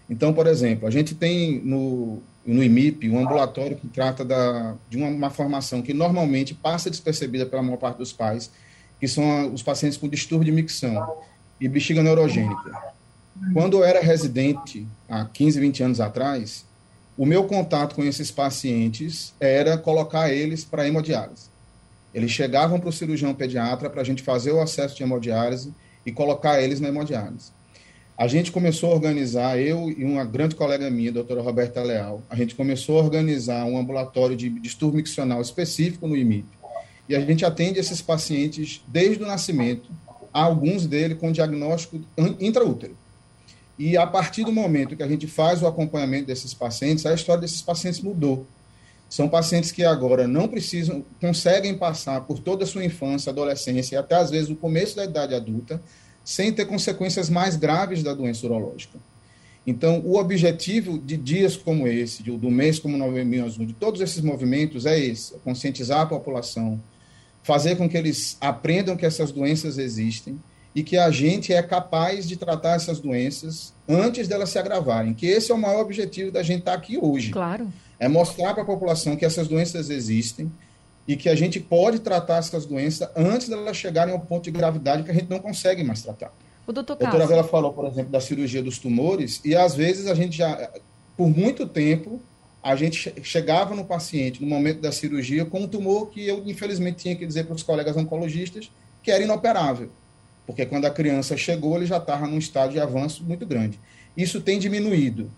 Então, 0.09 0.33
por 0.33 0.47
exemplo, 0.47 0.87
a 0.87 0.91
gente 0.91 1.13
tem 1.13 1.59
no, 1.59 2.21
no 2.45 2.63
IMIP 2.63 3.09
um 3.09 3.19
ambulatório 3.19 3.75
que 3.75 3.87
trata 3.87 4.23
da, 4.23 4.75
de 4.89 4.95
uma, 4.97 5.07
uma 5.09 5.29
formação 5.29 5.81
que 5.81 5.93
normalmente 5.93 6.53
passa 6.53 6.89
despercebida 6.89 7.45
pela 7.45 7.61
maior 7.61 7.77
parte 7.77 7.97
dos 7.97 8.13
pais, 8.13 8.49
que 8.99 9.07
são 9.07 9.53
os 9.53 9.61
pacientes 9.61 9.97
com 9.97 10.07
distúrbio 10.07 10.45
de 10.45 10.51
micção 10.51 11.17
e 11.59 11.67
bexiga 11.67 12.01
neurogênica. 12.01 12.95
Quando 13.51 13.77
eu 13.77 13.83
era 13.83 13.99
residente, 13.99 14.87
há 15.09 15.25
15, 15.25 15.59
20 15.59 15.83
anos 15.83 15.99
atrás, 15.99 16.65
o 17.17 17.25
meu 17.25 17.43
contato 17.45 17.95
com 17.95 18.03
esses 18.03 18.31
pacientes 18.31 19.33
era 19.39 19.77
colocar 19.77 20.31
eles 20.31 20.63
para 20.63 20.87
hemodiálise. 20.87 21.54
Eles 22.15 22.31
chegavam 22.31 22.79
para 22.79 22.87
o 22.87 22.93
cirurgião 22.93 23.33
pediatra 23.33 23.89
para 23.89 23.99
a 23.99 24.05
gente 24.05 24.23
fazer 24.23 24.53
o 24.53 24.61
acesso 24.61 24.95
de 24.95 25.03
hemodiálise 25.03 25.73
e 26.05 26.13
colocar 26.13 26.61
eles 26.61 26.79
na 26.79 26.87
hemodiálise. 26.87 27.51
A 28.17 28.25
gente 28.25 28.53
começou 28.53 28.89
a 28.89 28.95
organizar, 28.95 29.59
eu 29.59 29.91
e 29.91 30.05
uma 30.05 30.23
grande 30.23 30.55
colega 30.55 30.89
minha, 30.89 31.09
a 31.09 31.13
doutora 31.15 31.41
Roberta 31.41 31.83
Leal, 31.83 32.23
a 32.29 32.35
gente 32.37 32.55
começou 32.55 32.97
a 32.97 33.03
organizar 33.03 33.65
um 33.65 33.77
ambulatório 33.77 34.33
de 34.33 34.49
distúrbio 34.49 34.95
miccional 34.95 35.41
específico 35.41 36.07
no 36.07 36.15
IMIP. 36.15 36.47
E 37.09 37.17
a 37.17 37.19
gente 37.19 37.43
atende 37.43 37.79
esses 37.79 38.01
pacientes 38.01 38.81
desde 38.87 39.21
o 39.21 39.27
nascimento, 39.27 39.91
alguns 40.31 40.87
deles 40.87 41.17
com 41.17 41.33
diagnóstico 41.33 41.99
intraútero. 42.39 42.95
E 43.77 43.97
a 43.97 44.07
partir 44.07 44.45
do 44.45 44.53
momento 44.53 44.95
que 44.95 45.03
a 45.03 45.07
gente 45.07 45.27
faz 45.27 45.61
o 45.61 45.67
acompanhamento 45.67 46.27
desses 46.27 46.53
pacientes, 46.53 47.05
a 47.05 47.13
história 47.13 47.41
desses 47.41 47.61
pacientes 47.61 47.99
mudou. 47.99 48.47
São 49.15 49.29
pacientes 49.29 49.71
que 49.71 49.81
agora 49.81 50.27
não 50.27 50.45
precisam, 50.45 51.01
conseguem 51.21 51.73
passar 51.73 52.19
por 52.25 52.37
toda 52.37 52.65
a 52.65 52.67
sua 52.67 52.83
infância, 52.83 53.29
adolescência 53.29 53.95
e 53.95 53.97
até 53.97 54.13
às 54.13 54.29
vezes 54.29 54.49
o 54.49 54.57
começo 54.57 54.93
da 54.93 55.05
idade 55.05 55.33
adulta, 55.33 55.81
sem 56.21 56.51
ter 56.51 56.65
consequências 56.65 57.29
mais 57.29 57.55
graves 57.55 58.03
da 58.03 58.13
doença 58.13 58.45
urológica. 58.45 58.99
Então, 59.65 60.01
o 60.03 60.17
objetivo 60.17 60.99
de 60.99 61.15
dias 61.15 61.55
como 61.55 61.87
esse, 61.87 62.23
de, 62.23 62.37
do 62.37 62.51
mês 62.51 62.77
como 62.77 62.97
Novembro 62.97 63.45
Azul, 63.45 63.65
de 63.65 63.71
todos 63.71 64.01
esses 64.01 64.19
movimentos 64.19 64.85
é 64.85 64.99
esse: 64.99 65.33
é 65.33 65.37
conscientizar 65.45 66.01
a 66.01 66.05
população, 66.05 66.77
fazer 67.41 67.77
com 67.77 67.87
que 67.87 67.95
eles 67.95 68.35
aprendam 68.41 68.97
que 68.97 69.05
essas 69.05 69.31
doenças 69.31 69.77
existem 69.77 70.37
e 70.75 70.83
que 70.83 70.97
a 70.97 71.09
gente 71.09 71.53
é 71.53 71.63
capaz 71.63 72.27
de 72.27 72.35
tratar 72.35 72.75
essas 72.75 72.99
doenças 72.99 73.73
antes 73.87 74.27
delas 74.27 74.49
se 74.49 74.59
agravarem. 74.59 75.13
Que 75.13 75.25
esse 75.25 75.51
é 75.51 75.55
o 75.55 75.57
maior 75.57 75.81
objetivo 75.81 76.31
da 76.31 76.43
gente 76.43 76.59
estar 76.59 76.73
aqui 76.73 76.97
hoje. 77.01 77.31
Claro 77.31 77.71
é 77.99 78.07
mostrar 78.07 78.53
para 78.53 78.63
a 78.63 78.65
população 78.65 79.15
que 79.15 79.25
essas 79.25 79.47
doenças 79.47 79.89
existem 79.89 80.51
e 81.07 81.15
que 81.15 81.29
a 81.29 81.35
gente 81.35 81.59
pode 81.59 81.99
tratar 81.99 82.37
essas 82.37 82.65
doenças 82.65 83.07
antes 83.15 83.47
delas 83.47 83.77
chegarem 83.77 84.13
ao 84.13 84.19
ponto 84.19 84.43
de 84.43 84.51
gravidade 84.51 85.03
que 85.03 85.11
a 85.11 85.13
gente 85.13 85.29
não 85.29 85.39
consegue 85.39 85.83
mais 85.83 86.01
tratar. 86.01 86.33
O 86.65 86.73
doutor 86.73 86.93
a 86.93 86.95
doutora 86.97 87.27
Vela 87.27 87.43
falou, 87.43 87.71
por 87.73 87.85
exemplo, 87.85 88.11
da 88.11 88.19
cirurgia 88.19 88.61
dos 88.63 88.79
tumores, 88.79 89.39
e 89.45 89.55
às 89.55 89.75
vezes 89.75 90.07
a 90.07 90.15
gente 90.15 90.37
já, 90.37 90.71
por 91.15 91.29
muito 91.29 91.67
tempo, 91.67 92.19
a 92.63 92.75
gente 92.75 93.13
chegava 93.21 93.75
no 93.75 93.85
paciente, 93.85 94.41
no 94.41 94.47
momento 94.47 94.81
da 94.81 94.91
cirurgia, 94.91 95.45
com 95.45 95.61
um 95.61 95.67
tumor 95.67 96.09
que 96.09 96.27
eu, 96.27 96.41
infelizmente, 96.43 97.03
tinha 97.03 97.15
que 97.15 97.25
dizer 97.25 97.45
para 97.45 97.53
os 97.53 97.61
colegas 97.61 97.95
oncologistas 97.95 98.71
que 99.03 99.11
era 99.11 99.23
inoperável. 99.23 99.91
Porque 100.45 100.65
quando 100.65 100.85
a 100.85 100.91
criança 100.91 101.35
chegou, 101.35 101.75
ele 101.75 101.85
já 101.85 101.97
estava 101.97 102.27
num 102.27 102.37
estágio 102.37 102.73
de 102.73 102.79
avanço 102.79 103.23
muito 103.23 103.45
grande. 103.45 103.79
Isso 104.15 104.41
tem 104.41 104.59
diminuído 104.59 105.31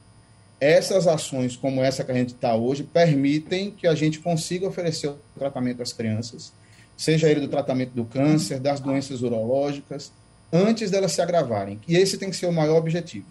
essas 0.59 1.07
ações 1.07 1.55
como 1.55 1.83
essa 1.83 2.03
que 2.03 2.11
a 2.11 2.15
gente 2.15 2.33
está 2.33 2.55
hoje 2.55 2.83
permitem 2.83 3.71
que 3.71 3.87
a 3.87 3.93
gente 3.93 4.19
consiga 4.19 4.67
oferecer 4.67 5.07
o 5.07 5.19
tratamento 5.37 5.81
às 5.81 5.93
crianças, 5.93 6.51
seja 6.95 7.29
ele 7.29 7.41
do 7.41 7.47
tratamento 7.47 7.91
do 7.91 8.05
câncer, 8.05 8.59
das 8.59 8.79
doenças 8.79 9.21
urológicas, 9.21 10.11
antes 10.51 10.89
delas 10.89 11.11
se 11.11 11.21
agravarem. 11.21 11.79
E 11.87 11.95
esse 11.95 12.17
tem 12.17 12.29
que 12.29 12.35
ser 12.35 12.47
o 12.47 12.53
maior 12.53 12.77
objetivo. 12.77 13.25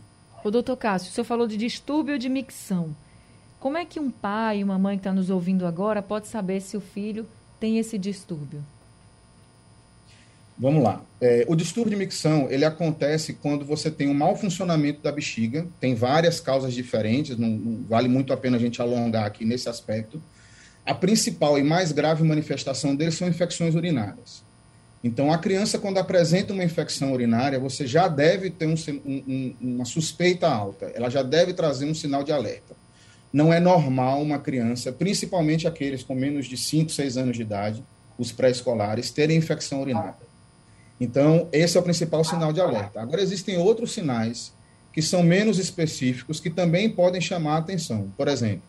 O 0.44 0.50
doutor 0.50 0.76
Cássio, 0.76 1.10
o 1.10 1.12
senhor 1.12 1.24
falou 1.24 1.48
de 1.48 1.56
distúrbio 1.56 2.18
de 2.18 2.28
micção. 2.28 2.94
Como 3.58 3.76
é 3.76 3.84
que 3.84 3.98
um 3.98 4.10
pai 4.10 4.60
e 4.60 4.64
uma 4.64 4.78
mãe 4.78 4.96
que 4.96 5.00
está 5.00 5.12
nos 5.12 5.28
ouvindo 5.28 5.66
agora 5.66 6.00
pode 6.00 6.28
saber 6.28 6.60
se 6.60 6.76
o 6.76 6.80
filho 6.80 7.26
tem 7.58 7.78
esse 7.78 7.98
distúrbio? 7.98 8.62
Vamos 10.58 10.82
lá. 10.82 11.02
É, 11.20 11.44
o 11.48 11.54
distúrbio 11.54 11.90
de 11.90 11.96
micção, 11.96 12.50
ele 12.50 12.64
acontece 12.64 13.34
quando 13.34 13.64
você 13.64 13.90
tem 13.90 14.08
um 14.08 14.14
mau 14.14 14.34
funcionamento 14.34 15.02
da 15.02 15.12
bexiga, 15.12 15.66
tem 15.78 15.94
várias 15.94 16.40
causas 16.40 16.72
diferentes, 16.72 17.36
não, 17.36 17.48
não, 17.48 17.84
vale 17.84 18.08
muito 18.08 18.32
a 18.32 18.36
pena 18.36 18.56
a 18.56 18.60
gente 18.60 18.80
alongar 18.80 19.26
aqui 19.26 19.44
nesse 19.44 19.68
aspecto. 19.68 20.22
A 20.84 20.94
principal 20.94 21.58
e 21.58 21.62
mais 21.62 21.92
grave 21.92 22.22
manifestação 22.22 22.94
dele 22.94 23.10
são 23.10 23.28
infecções 23.28 23.74
urinárias. 23.74 24.44
Então, 25.04 25.30
a 25.30 25.38
criança, 25.38 25.78
quando 25.78 25.98
apresenta 25.98 26.52
uma 26.52 26.64
infecção 26.64 27.12
urinária, 27.12 27.58
você 27.58 27.86
já 27.86 28.08
deve 28.08 28.50
ter 28.50 28.66
um, 28.66 28.74
um, 29.04 29.54
uma 29.60 29.84
suspeita 29.84 30.48
alta, 30.48 30.90
ela 30.94 31.10
já 31.10 31.22
deve 31.22 31.52
trazer 31.52 31.84
um 31.84 31.94
sinal 31.94 32.24
de 32.24 32.32
alerta. 32.32 32.74
Não 33.32 33.52
é 33.52 33.60
normal 33.60 34.22
uma 34.22 34.38
criança, 34.38 34.90
principalmente 34.90 35.68
aqueles 35.68 36.02
com 36.02 36.14
menos 36.14 36.46
de 36.46 36.56
5, 36.56 36.90
6 36.90 37.18
anos 37.18 37.36
de 37.36 37.42
idade, 37.42 37.84
os 38.18 38.32
pré-escolares, 38.32 39.10
terem 39.10 39.36
infecção 39.36 39.82
urinária. 39.82 40.25
Então, 41.00 41.48
esse 41.52 41.76
é 41.76 41.80
o 41.80 41.82
principal 41.82 42.24
sinal 42.24 42.52
de 42.52 42.60
alerta. 42.60 43.00
Agora, 43.00 43.22
existem 43.22 43.58
outros 43.58 43.92
sinais 43.92 44.52
que 44.92 45.02
são 45.02 45.22
menos 45.22 45.58
específicos 45.58 46.40
que 46.40 46.48
também 46.48 46.88
podem 46.88 47.20
chamar 47.20 47.56
a 47.56 47.58
atenção. 47.58 48.10
Por 48.16 48.28
exemplo, 48.28 48.62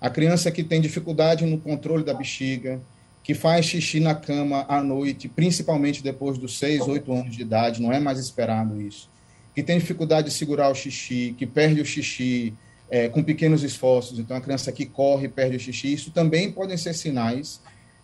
a 0.00 0.08
criança 0.08 0.50
que 0.50 0.62
tem 0.62 0.80
dificuldade 0.80 1.44
no 1.44 1.58
controle 1.58 2.04
da 2.04 2.14
bexiga, 2.14 2.80
que 3.22 3.34
faz 3.34 3.66
xixi 3.66 4.00
na 4.00 4.14
cama 4.14 4.64
à 4.68 4.82
noite, 4.82 5.28
principalmente 5.28 6.02
depois 6.02 6.38
dos 6.38 6.58
6, 6.58 6.88
8 6.88 7.12
anos 7.12 7.36
de 7.36 7.42
idade, 7.42 7.82
não 7.82 7.92
é 7.92 8.00
mais 8.00 8.18
esperado 8.18 8.80
isso. 8.80 9.08
Que 9.54 9.62
tem 9.62 9.78
dificuldade 9.78 10.28
de 10.28 10.34
segurar 10.34 10.70
o 10.70 10.74
xixi, 10.74 11.34
que 11.36 11.46
perde 11.46 11.80
o 11.80 11.84
xixi 11.84 12.54
é, 12.90 13.08
com 13.08 13.22
pequenos 13.22 13.62
esforços, 13.62 14.18
então 14.18 14.36
a 14.36 14.40
criança 14.40 14.70
que 14.70 14.86
corre 14.86 15.28
perde 15.28 15.56
o 15.56 15.60
xixi, 15.60 15.92
isso 15.92 16.10
também 16.10 16.50
podem 16.52 16.76
ser 16.76 16.94
sinais 16.94 17.60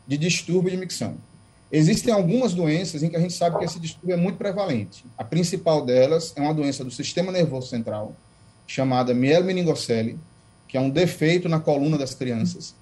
de 0.07 0.17
distúrbio 0.17 0.71
de 0.71 0.77
micção. 0.77 1.17
Existem 1.71 2.13
algumas 2.13 2.55
doenças 2.55 3.03
em 3.03 3.11
que 3.11 3.17
a 3.17 3.21
gente 3.21 3.35
sabe 3.35 3.59
que 3.59 3.65
esse 3.65 3.79
distúrbio 3.79 4.15
é 4.15 4.17
muito 4.17 4.39
prevalente. 4.39 5.05
A 5.19 5.25
principal 5.25 5.85
delas 5.85 6.33
é 6.35 6.41
uma 6.41 6.55
doença 6.55 6.83
do 6.83 6.91
sistema 6.91 7.31
nervoso 7.31 7.69
central, 7.69 8.17
chamada 8.67 9.13
mielomeningocele, 9.13 10.19
que 10.67 10.79
é 10.79 10.81
um 10.81 10.89
defeito 10.89 11.49
na 11.49 11.61
coluna 11.61 11.99
das 11.99 12.15
crianças, 12.15 12.75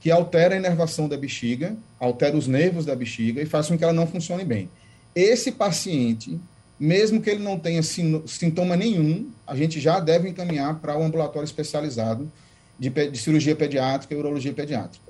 que 0.00 0.10
altera 0.10 0.54
a 0.54 0.58
inervação 0.58 1.08
da 1.08 1.16
bexiga, 1.16 1.76
altera 1.98 2.36
os 2.36 2.46
nervos 2.46 2.86
da 2.86 2.94
bexiga 2.94 3.42
e 3.42 3.46
faz 3.46 3.66
com 3.66 3.76
que 3.76 3.82
ela 3.82 3.92
não 3.92 4.06
funcione 4.06 4.44
bem. 4.44 4.70
Esse 5.14 5.50
paciente, 5.50 6.38
mesmo 6.78 7.20
que 7.20 7.30
ele 7.30 7.42
não 7.42 7.58
tenha 7.58 7.82
sintoma 7.82 8.76
nenhum, 8.76 9.28
a 9.44 9.56
gente 9.56 9.80
já 9.80 9.98
deve 9.98 10.28
encaminhar 10.28 10.78
para 10.78 10.96
o 10.96 11.00
um 11.00 11.06
ambulatório 11.06 11.44
especializado 11.44 12.30
de, 12.78 12.88
de 12.88 13.18
cirurgia 13.18 13.56
pediátrica 13.56 14.14
e 14.14 14.16
urologia 14.16 14.52
pediátrica 14.52 15.07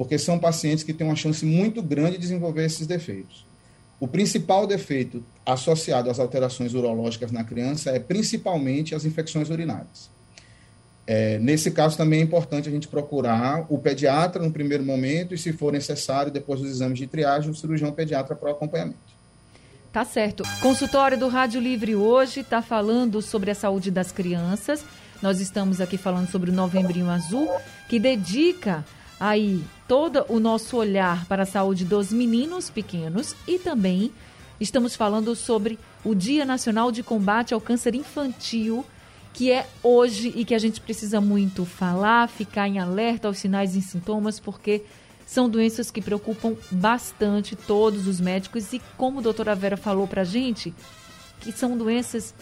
porque 0.00 0.16
são 0.16 0.38
pacientes 0.38 0.82
que 0.82 0.94
têm 0.94 1.06
uma 1.06 1.14
chance 1.14 1.44
muito 1.44 1.82
grande 1.82 2.12
de 2.12 2.20
desenvolver 2.20 2.64
esses 2.64 2.86
defeitos. 2.86 3.44
O 4.00 4.08
principal 4.08 4.66
defeito 4.66 5.22
associado 5.44 6.08
às 6.08 6.18
alterações 6.18 6.72
urológicas 6.72 7.30
na 7.30 7.44
criança 7.44 7.90
é 7.90 7.98
principalmente 7.98 8.94
as 8.94 9.04
infecções 9.04 9.50
urinárias. 9.50 10.08
É, 11.06 11.38
nesse 11.38 11.70
caso, 11.70 11.98
também 11.98 12.20
é 12.20 12.22
importante 12.22 12.66
a 12.66 12.72
gente 12.72 12.88
procurar 12.88 13.66
o 13.68 13.76
pediatra 13.76 14.42
no 14.42 14.50
primeiro 14.50 14.82
momento 14.82 15.34
e, 15.34 15.38
se 15.38 15.52
for 15.52 15.70
necessário, 15.70 16.32
depois 16.32 16.60
dos 16.60 16.70
exames 16.70 16.98
de 16.98 17.06
triagem, 17.06 17.50
o 17.50 17.54
cirurgião 17.54 17.92
pediatra 17.92 18.34
para 18.34 18.48
o 18.48 18.52
acompanhamento. 18.52 18.96
Tá 19.92 20.06
certo. 20.06 20.44
Consultório 20.62 21.18
do 21.18 21.28
Rádio 21.28 21.60
Livre 21.60 21.94
hoje 21.94 22.40
está 22.40 22.62
falando 22.62 23.20
sobre 23.20 23.50
a 23.50 23.54
saúde 23.54 23.90
das 23.90 24.10
crianças. 24.10 24.82
Nós 25.20 25.40
estamos 25.40 25.78
aqui 25.78 25.98
falando 25.98 26.30
sobre 26.30 26.50
o 26.50 26.54
Novembrinho 26.54 27.10
Azul, 27.10 27.50
que 27.86 28.00
dedica 28.00 28.82
aí 29.20 29.62
todo 29.86 30.24
o 30.30 30.40
nosso 30.40 30.78
olhar 30.78 31.26
para 31.26 31.42
a 31.42 31.46
saúde 31.46 31.84
dos 31.84 32.10
meninos 32.10 32.70
pequenos 32.70 33.36
e 33.46 33.58
também 33.58 34.10
estamos 34.58 34.96
falando 34.96 35.36
sobre 35.36 35.78
o 36.02 36.14
Dia 36.14 36.46
Nacional 36.46 36.90
de 36.90 37.02
Combate 37.02 37.52
ao 37.52 37.60
Câncer 37.60 37.94
Infantil, 37.94 38.84
que 39.34 39.52
é 39.52 39.66
hoje 39.82 40.32
e 40.34 40.44
que 40.44 40.54
a 40.54 40.58
gente 40.58 40.80
precisa 40.80 41.20
muito 41.20 41.66
falar, 41.66 42.28
ficar 42.28 42.66
em 42.66 42.78
alerta 42.78 43.28
aos 43.28 43.38
sinais 43.38 43.76
e 43.76 43.82
sintomas, 43.82 44.40
porque 44.40 44.82
são 45.26 45.48
doenças 45.48 45.90
que 45.90 46.02
preocupam 46.02 46.56
bastante 46.70 47.54
todos 47.54 48.06
os 48.06 48.20
médicos. 48.20 48.72
E 48.72 48.82
como 48.96 49.20
a 49.20 49.22
doutora 49.22 49.54
Vera 49.54 49.76
falou 49.76 50.08
para 50.08 50.22
a 50.22 50.24
gente, 50.24 50.74
que 51.40 51.52
são 51.52 51.76
doenças 51.76 52.34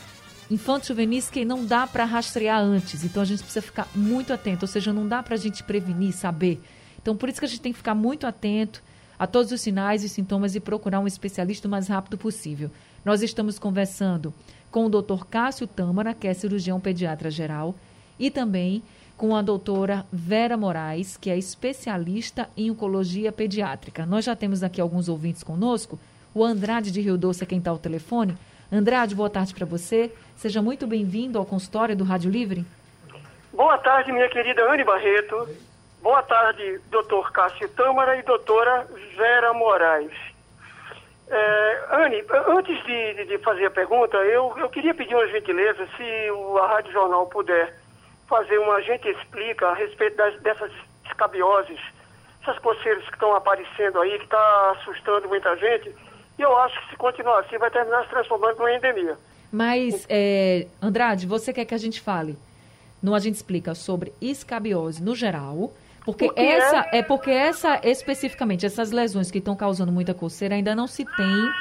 infantos 0.50 0.88
juvenis 0.88 1.31
que 1.31 1.45
não 1.45 1.64
dá 1.64 1.87
para 1.87 2.05
rastrear 2.05 2.61
antes. 2.61 3.05
Então 3.05 3.23
a 3.23 3.26
gente 3.26 3.43
precisa 3.43 3.62
ficar 3.62 3.88
muito 3.95 4.33
atento, 4.33 4.64
ou 4.64 4.69
seja, 4.69 4.93
não 4.93 5.07
dá 5.07 5.23
para 5.23 5.35
a 5.35 5.38
gente 5.38 5.62
prevenir, 5.62 6.12
saber. 6.12 6.61
Então 7.00 7.17
por 7.17 7.28
isso 7.28 7.38
que 7.38 7.45
a 7.45 7.49
gente 7.49 7.61
tem 7.61 7.73
que 7.73 7.78
ficar 7.78 7.95
muito 7.95 8.26
atento 8.26 8.83
a 9.19 9.26
todos 9.26 9.50
os 9.50 9.61
sinais 9.61 10.05
e 10.05 10.09
sintomas 10.09 10.55
e 10.55 10.61
procurar 10.61 11.00
um 11.00 11.07
especialista 11.07 11.67
o 11.67 11.71
mais 11.71 11.88
rápido 11.88 12.17
possível. 12.17 12.71
Nós 13.05 13.23
estamos 13.23 13.59
conversando 13.59 14.33
com 14.71 14.87
o 14.87 14.88
Dr. 14.88 15.25
Cássio 15.28 15.67
Tâmara, 15.67 16.14
que 16.14 16.28
é 16.28 16.35
cirurgião 16.35 16.78
pediatra 16.78 17.31
geral, 17.31 17.75
e 18.19 18.31
também 18.31 18.83
com 19.17 19.35
a 19.35 19.43
doutora 19.43 20.07
Vera 20.12 20.57
Moraes, 20.57 21.17
que 21.17 21.28
é 21.28 21.37
especialista 21.37 22.49
em 22.57 22.71
oncologia 22.71 23.33
pediátrica. 23.33 24.07
Nós 24.07 24.25
já 24.25 24.37
temos 24.37 24.62
aqui 24.62 24.81
alguns 24.81 25.09
ouvintes 25.09 25.43
conosco. 25.43 25.99
O 26.33 26.45
Andrade 26.45 26.93
de 26.93 27.00
Rio 27.00 27.19
Doce 27.19 27.43
é 27.43 27.47
quem 27.47 27.59
está 27.59 27.73
ao 27.73 27.78
telefone. 27.78 28.37
Andrade, 28.71 29.15
boa 29.15 29.31
tarde 29.31 29.55
para 29.55 29.65
você. 29.65 30.13
Seja 30.37 30.61
muito 30.61 30.87
bem-vindo 30.87 31.39
ao 31.39 31.47
consultório 31.47 31.97
do 31.97 32.05
Rádio 32.05 32.31
Livre. 32.31 32.67
Boa 33.51 33.79
tarde, 33.79 34.13
minha 34.13 34.29
querida 34.29 34.71
Anne 34.71 34.85
Barreto. 34.85 35.49
Boa 36.03 36.23
tarde, 36.23 36.79
doutor 36.91 37.33
Cássio 37.33 37.67
Tâmara 37.71 38.19
e 38.19 38.23
doutora 38.23 38.87
Vera 39.17 39.55
Moraes. 39.55 40.13
É, 41.31 41.85
Anne, 41.93 42.23
antes 42.49 42.85
de, 42.85 43.25
de, 43.25 43.39
fazer 43.39 43.67
a 43.67 43.71
pergunta, 43.71 44.19
eu, 44.19 44.55
eu 44.59 44.69
queria 44.69 44.95
pedir 44.95 45.15
uma 45.15 45.27
gentileza, 45.29 45.89
se 45.97 46.29
a 46.63 46.67
Rádio 46.67 46.93
Jornal 46.93 47.27
puder 47.27 47.75
fazer 48.29 48.59
uma 48.59 48.83
gente 48.83 49.09
explica 49.09 49.69
a 49.69 49.75
respeito 49.75 50.17
das, 50.17 50.39
dessas 50.43 50.71
escabioses, 51.07 51.81
essas 52.43 52.59
coceiras 52.59 53.05
que 53.05 53.15
estão 53.15 53.35
aparecendo 53.35 53.99
aí, 53.99 54.19
que 54.19 54.25
está 54.25 54.71
assustando 54.79 55.27
muita 55.27 55.57
gente. 55.57 55.95
E 56.38 56.42
eu 56.42 56.57
acho 56.59 56.80
que 56.83 56.90
se 56.90 56.97
continuar 56.97 57.40
assim, 57.40 57.59
vai 57.59 57.71
terminar 57.71 58.04
se 58.04 58.11
transformando 58.11 58.59
numa 58.59 58.73
endemia. 58.73 59.16
Mas, 59.50 60.07
é, 60.09 60.66
Andrade, 60.80 61.26
você 61.26 61.52
quer 61.52 61.64
que 61.64 61.75
a 61.75 61.78
gente 61.78 62.00
fale, 62.00 62.38
no 63.02 63.14
A 63.14 63.18
Gente 63.18 63.35
Explica, 63.35 63.75
sobre 63.75 64.12
escabiose 64.21 65.02
no 65.02 65.14
geral, 65.14 65.73
porque, 66.04 66.26
porque 66.26 66.40
essa 66.40 66.87
é... 66.92 66.99
é... 66.99 67.02
porque 67.02 67.30
essa 67.30 67.80
especificamente 67.83 68.64
essas 68.64 68.90
lesões 68.92 69.30
que 69.30 69.38
estão 69.38 69.57
causando 69.57 69.92
muita 69.92 70.14
coceira 70.14 70.54
ainda 70.54 70.75
não 70.75 70.87
se 70.87 71.04
tem 71.04 71.52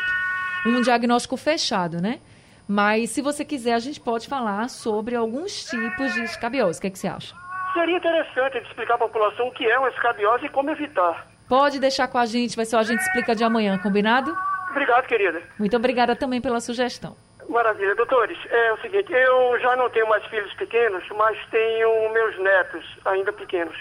um 0.66 0.82
diagnóstico 0.82 1.38
fechado, 1.38 2.02
né? 2.02 2.20
Mas 2.68 3.12
se 3.12 3.22
você 3.22 3.46
quiser, 3.46 3.74
a 3.74 3.80
gente 3.80 4.00
pode 4.00 4.28
falar 4.28 4.70
sobre 4.70 5.16
alguns 5.16 5.66
tipos 5.66 6.14
de 6.14 6.24
escabiose. 6.24 6.80
O 6.80 6.82
que, 6.82 6.88
é 6.88 6.90
que 6.90 7.00
você 7.00 7.08
acha? 7.08 7.34
Seria 7.74 7.98
interessante 7.98 8.58
explicar 8.58 8.96
à 8.96 8.98
população 8.98 9.48
o 9.48 9.52
que 9.52 9.66
é 9.66 9.80
uma 9.80 9.90
escabiose 9.90 10.46
e 10.46 10.50
como 10.50 10.70
evitar. 10.72 11.28
Pode 11.48 11.80
deixar 11.80 12.10
com 12.10 12.18
a 12.18 12.26
gente, 12.26 12.58
vai 12.58 12.66
ser 12.66 12.76
o 12.76 12.80
a 12.80 12.84
gente 12.84 13.00
explica 13.00 13.34
de 13.34 13.44
amanhã, 13.44 13.78
combinado? 13.78 14.36
Obrigado, 14.78 15.08
querida. 15.08 15.42
Muito 15.58 15.76
obrigada 15.76 16.16
também 16.16 16.40
pela 16.40 16.60
sugestão. 16.60 17.18
Maravilha. 17.50 17.96
Doutores, 17.96 18.38
é 18.48 18.74
o 18.74 18.78
seguinte, 18.78 19.12
eu 19.12 19.60
já 19.60 19.76
não 19.76 19.90
tenho 19.90 20.08
mais 20.08 20.24
filhos 20.28 20.54
pequenos, 20.54 21.04
mas 21.16 21.36
tenho 21.50 22.14
meus 22.14 22.38
netos 22.38 22.86
ainda 23.06 23.34
pequenos. 23.34 23.76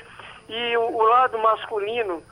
E 0.48 0.76
o, 0.78 0.96
o 0.96 1.02
lado 1.02 1.38
masculino 1.38 2.22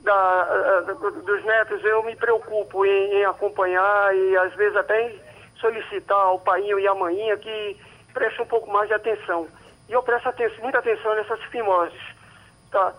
da, 0.00 0.80
dos 1.24 1.44
netos 1.44 1.82
eu 1.84 2.02
me 2.02 2.14
preocupo 2.14 2.84
em, 2.84 3.14
em 3.14 3.24
acompanhar 3.24 4.14
e 4.14 4.36
às 4.36 4.52
vezes 4.56 4.76
até 4.76 5.14
solicitar 5.58 6.18
ao 6.18 6.38
pai 6.38 6.60
e 6.62 6.86
à 6.86 6.94
mãinha 6.94 7.38
que 7.38 7.76
preste 8.12 8.42
um 8.42 8.46
pouco 8.46 8.70
mais 8.70 8.88
de 8.88 8.94
atenção. 8.94 9.48
E 9.88 9.92
eu 9.92 10.02
presto 10.02 10.28
atenção, 10.28 10.62
muita 10.62 10.80
atenção 10.80 11.14
nessas 11.14 11.40
fimoses. 11.44 12.02
Tá? 12.70 12.92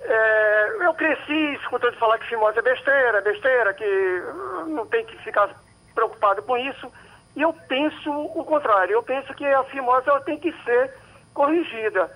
É, 0.00 0.86
eu 0.86 0.94
cresci 0.94 1.54
escutando 1.54 1.96
falar 1.96 2.18
que 2.18 2.28
fimose 2.28 2.58
é 2.58 2.62
besteira, 2.62 3.20
besteira, 3.20 3.74
que 3.74 4.22
não 4.68 4.86
tem 4.86 5.04
que 5.04 5.16
ficar 5.18 5.50
preocupado 5.94 6.42
com 6.42 6.56
isso. 6.56 6.90
E 7.36 7.42
eu 7.42 7.52
penso 7.68 8.10
o 8.10 8.44
contrário. 8.44 8.94
Eu 8.94 9.02
penso 9.02 9.32
que 9.34 9.44
a 9.44 9.64
fimose 9.64 10.08
ela 10.08 10.20
tem 10.20 10.38
que 10.38 10.52
ser 10.64 10.94
corrigida. 11.34 12.10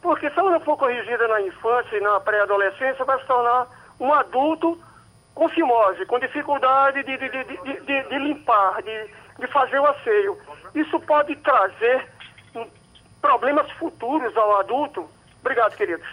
Porque 0.00 0.30
se 0.30 0.38
ela 0.38 0.50
não 0.50 0.60
for 0.60 0.76
corrigida 0.76 1.26
na 1.28 1.40
infância 1.40 1.96
e 1.96 2.00
na 2.00 2.20
pré-adolescência, 2.20 3.04
vai 3.04 3.18
se 3.20 3.26
tornar 3.26 3.66
um 3.98 4.12
adulto 4.12 4.78
com 5.34 5.48
fimose, 5.48 6.06
com 6.06 6.18
dificuldade 6.18 7.02
de, 7.02 7.16
de, 7.16 7.28
de, 7.28 8.02
de 8.08 8.18
limpar, 8.18 8.82
de, 8.82 9.46
fazer 9.48 9.78
o 9.78 9.86
asseio. 9.86 10.38
Isso 10.74 10.98
pode 11.00 11.34
trazer 11.36 12.06
problemas 13.20 13.70
futuros 13.72 14.36
ao 14.36 14.60
adulto. 14.60 15.08
Obrigado, 15.40 15.76
queridos. 15.76 16.06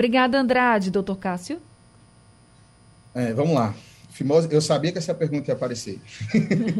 Obrigada, 0.00 0.40
Andrade. 0.40 0.90
Doutor 0.90 1.18
Cássio? 1.18 1.60
É, 3.14 3.34
vamos 3.34 3.54
lá. 3.54 3.74
Fimose, 4.08 4.48
eu 4.50 4.62
sabia 4.62 4.90
que 4.90 4.96
essa 4.96 5.12
pergunta 5.12 5.50
ia 5.50 5.54
aparecer. 5.54 6.00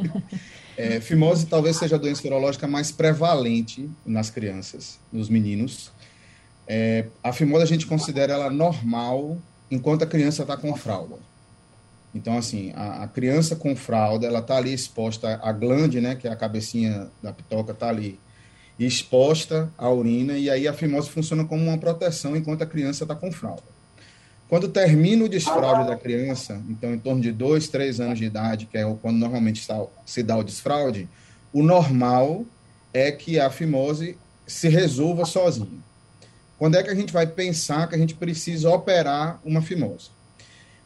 é, 0.75 1.03
fimose 1.03 1.45
talvez 1.45 1.77
seja 1.77 1.97
a 1.97 1.99
doença 1.99 2.27
urológica 2.27 2.67
mais 2.67 2.91
prevalente 2.91 3.91
nas 4.07 4.31
crianças, 4.31 4.99
nos 5.13 5.29
meninos. 5.29 5.93
É, 6.67 7.09
a 7.23 7.31
fimose 7.31 7.63
a 7.63 7.67
gente 7.67 7.87
considera 7.87 8.33
ela 8.33 8.49
normal 8.49 9.37
enquanto 9.71 10.03
a 10.03 10.07
criança 10.07 10.41
está 10.41 10.57
com 10.57 10.75
fralda. 10.75 11.17
Então, 12.15 12.39
assim, 12.39 12.73
a, 12.75 13.03
a, 13.03 13.07
criança 13.07 13.55
com 13.55 13.77
fralda, 13.77 14.27
ela 14.27 14.39
está 14.39 14.57
ali 14.57 14.73
exposta, 14.73 15.39
a 15.43 15.53
glande, 15.53 16.01
né, 16.01 16.15
que 16.15 16.27
é 16.27 16.33
a 16.33 16.37
cabecinha 16.37 17.11
da 17.23 17.35
pitoca, 17.35 17.73
está 17.73 17.91
ali 17.91 18.19
exposta 18.87 19.71
à 19.77 19.91
urina, 19.91 20.35
e 20.39 20.49
aí 20.49 20.67
a 20.67 20.73
fimose 20.73 21.11
funciona 21.11 21.45
como 21.45 21.63
uma 21.65 21.79
proteção 21.79 22.37
enquanto 22.37 22.63
a 22.63 22.67
criança 22.67 23.05
está 23.05 23.15
com 23.15 23.31
fralda. 23.31 23.63
Quando 24.49 24.69
termina 24.69 25.25
o 25.25 25.29
desfraude 25.29 25.89
da 25.89 25.97
criança, 25.97 26.61
então 26.69 26.93
em 26.93 26.99
torno 26.99 27.21
de 27.21 27.31
dois, 27.31 27.69
três 27.69 28.01
anos 28.01 28.19
de 28.19 28.25
idade, 28.25 28.67
que 28.67 28.77
é 28.77 28.97
quando 29.01 29.17
normalmente 29.17 29.67
se 30.05 30.23
dá 30.23 30.37
o 30.37 30.43
desfraude, 30.43 31.09
o 31.53 31.63
normal 31.63 32.45
é 32.93 33.13
que 33.13 33.39
a 33.39 33.51
fimose 33.51 34.19
se 34.47 34.69
resolva 34.69 35.25
sozinha. 35.25 35.81
Quando 36.59 36.77
é 36.77 36.83
que 36.83 36.91
a 36.91 36.95
gente 36.95 37.13
vai 37.13 37.27
pensar 37.27 37.89
que 37.89 37.95
a 37.95 37.99
gente 37.99 38.15
precisa 38.15 38.69
operar 38.71 39.41
uma 39.45 39.63
fimose? 39.63 40.11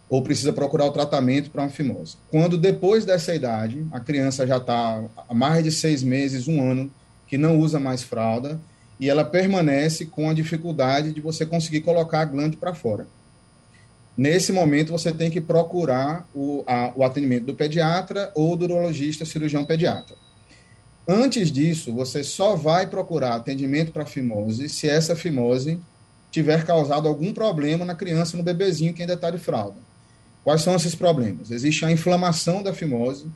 ou 0.08 0.22
precisa 0.22 0.52
procurar 0.52 0.84
o 0.86 0.92
tratamento 0.92 1.50
para 1.50 1.62
uma 1.62 1.70
fimose. 1.70 2.16
Quando 2.30 2.58
depois 2.58 3.04
dessa 3.04 3.34
idade, 3.34 3.84
a 3.90 3.98
criança 3.98 4.46
já 4.46 4.58
está 4.58 5.02
há 5.28 5.34
mais 5.34 5.64
de 5.64 5.72
seis 5.72 6.02
meses, 6.02 6.46
um 6.46 6.62
ano, 6.62 6.90
que 7.34 7.38
não 7.38 7.58
usa 7.58 7.80
mais 7.80 8.00
fralda, 8.00 8.60
e 9.00 9.10
ela 9.10 9.24
permanece 9.24 10.06
com 10.06 10.30
a 10.30 10.32
dificuldade 10.32 11.12
de 11.12 11.20
você 11.20 11.44
conseguir 11.44 11.80
colocar 11.80 12.20
a 12.20 12.24
glande 12.24 12.56
para 12.56 12.72
fora. 12.72 13.08
Nesse 14.16 14.52
momento, 14.52 14.92
você 14.92 15.10
tem 15.12 15.32
que 15.32 15.40
procurar 15.40 16.28
o, 16.32 16.62
a, 16.64 16.92
o 16.94 17.02
atendimento 17.02 17.46
do 17.46 17.54
pediatra 17.56 18.30
ou 18.36 18.56
do 18.56 18.66
urologista 18.66 19.24
cirurgião 19.24 19.64
pediatra. 19.64 20.14
Antes 21.08 21.50
disso, 21.50 21.92
você 21.92 22.22
só 22.22 22.54
vai 22.54 22.86
procurar 22.86 23.34
atendimento 23.34 23.90
para 23.90 24.06
fimose 24.06 24.68
se 24.68 24.88
essa 24.88 25.16
fimose 25.16 25.80
tiver 26.30 26.64
causado 26.64 27.08
algum 27.08 27.32
problema 27.32 27.84
na 27.84 27.96
criança, 27.96 28.36
no 28.36 28.44
bebezinho 28.44 28.94
que 28.94 29.02
ainda 29.02 29.14
está 29.14 29.28
de 29.28 29.38
fralda. 29.38 29.78
Quais 30.44 30.62
são 30.62 30.76
esses 30.76 30.94
problemas? 30.94 31.50
Existe 31.50 31.84
a 31.84 31.90
inflamação 31.90 32.62
da 32.62 32.72
fimose, 32.72 33.26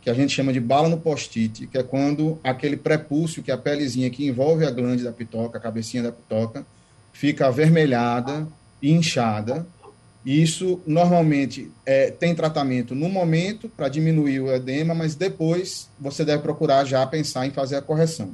que 0.00 0.08
a 0.08 0.14
gente 0.14 0.34
chama 0.34 0.52
de 0.52 0.60
bala 0.60 0.88
no 0.88 0.98
post-it, 0.98 1.66
que 1.66 1.76
é 1.76 1.82
quando 1.82 2.38
aquele 2.42 2.76
prepúcio, 2.76 3.42
que 3.42 3.50
é 3.50 3.54
a 3.54 3.58
pelezinha 3.58 4.08
que 4.10 4.26
envolve 4.26 4.64
a 4.64 4.70
glande 4.70 5.04
da 5.04 5.12
pitoca, 5.12 5.58
a 5.58 5.60
cabecinha 5.60 6.02
da 6.02 6.12
pitoca, 6.12 6.64
fica 7.12 7.46
avermelhada 7.46 8.48
e 8.80 8.90
inchada. 8.90 9.66
Isso 10.24 10.80
normalmente 10.86 11.70
é, 11.84 12.10
tem 12.10 12.34
tratamento 12.34 12.94
no 12.94 13.08
momento 13.08 13.68
para 13.68 13.88
diminuir 13.88 14.40
o 14.40 14.52
edema, 14.52 14.94
mas 14.94 15.14
depois 15.14 15.88
você 15.98 16.24
deve 16.24 16.42
procurar 16.42 16.84
já 16.84 17.06
pensar 17.06 17.46
em 17.46 17.50
fazer 17.50 17.76
a 17.76 17.82
correção. 17.82 18.30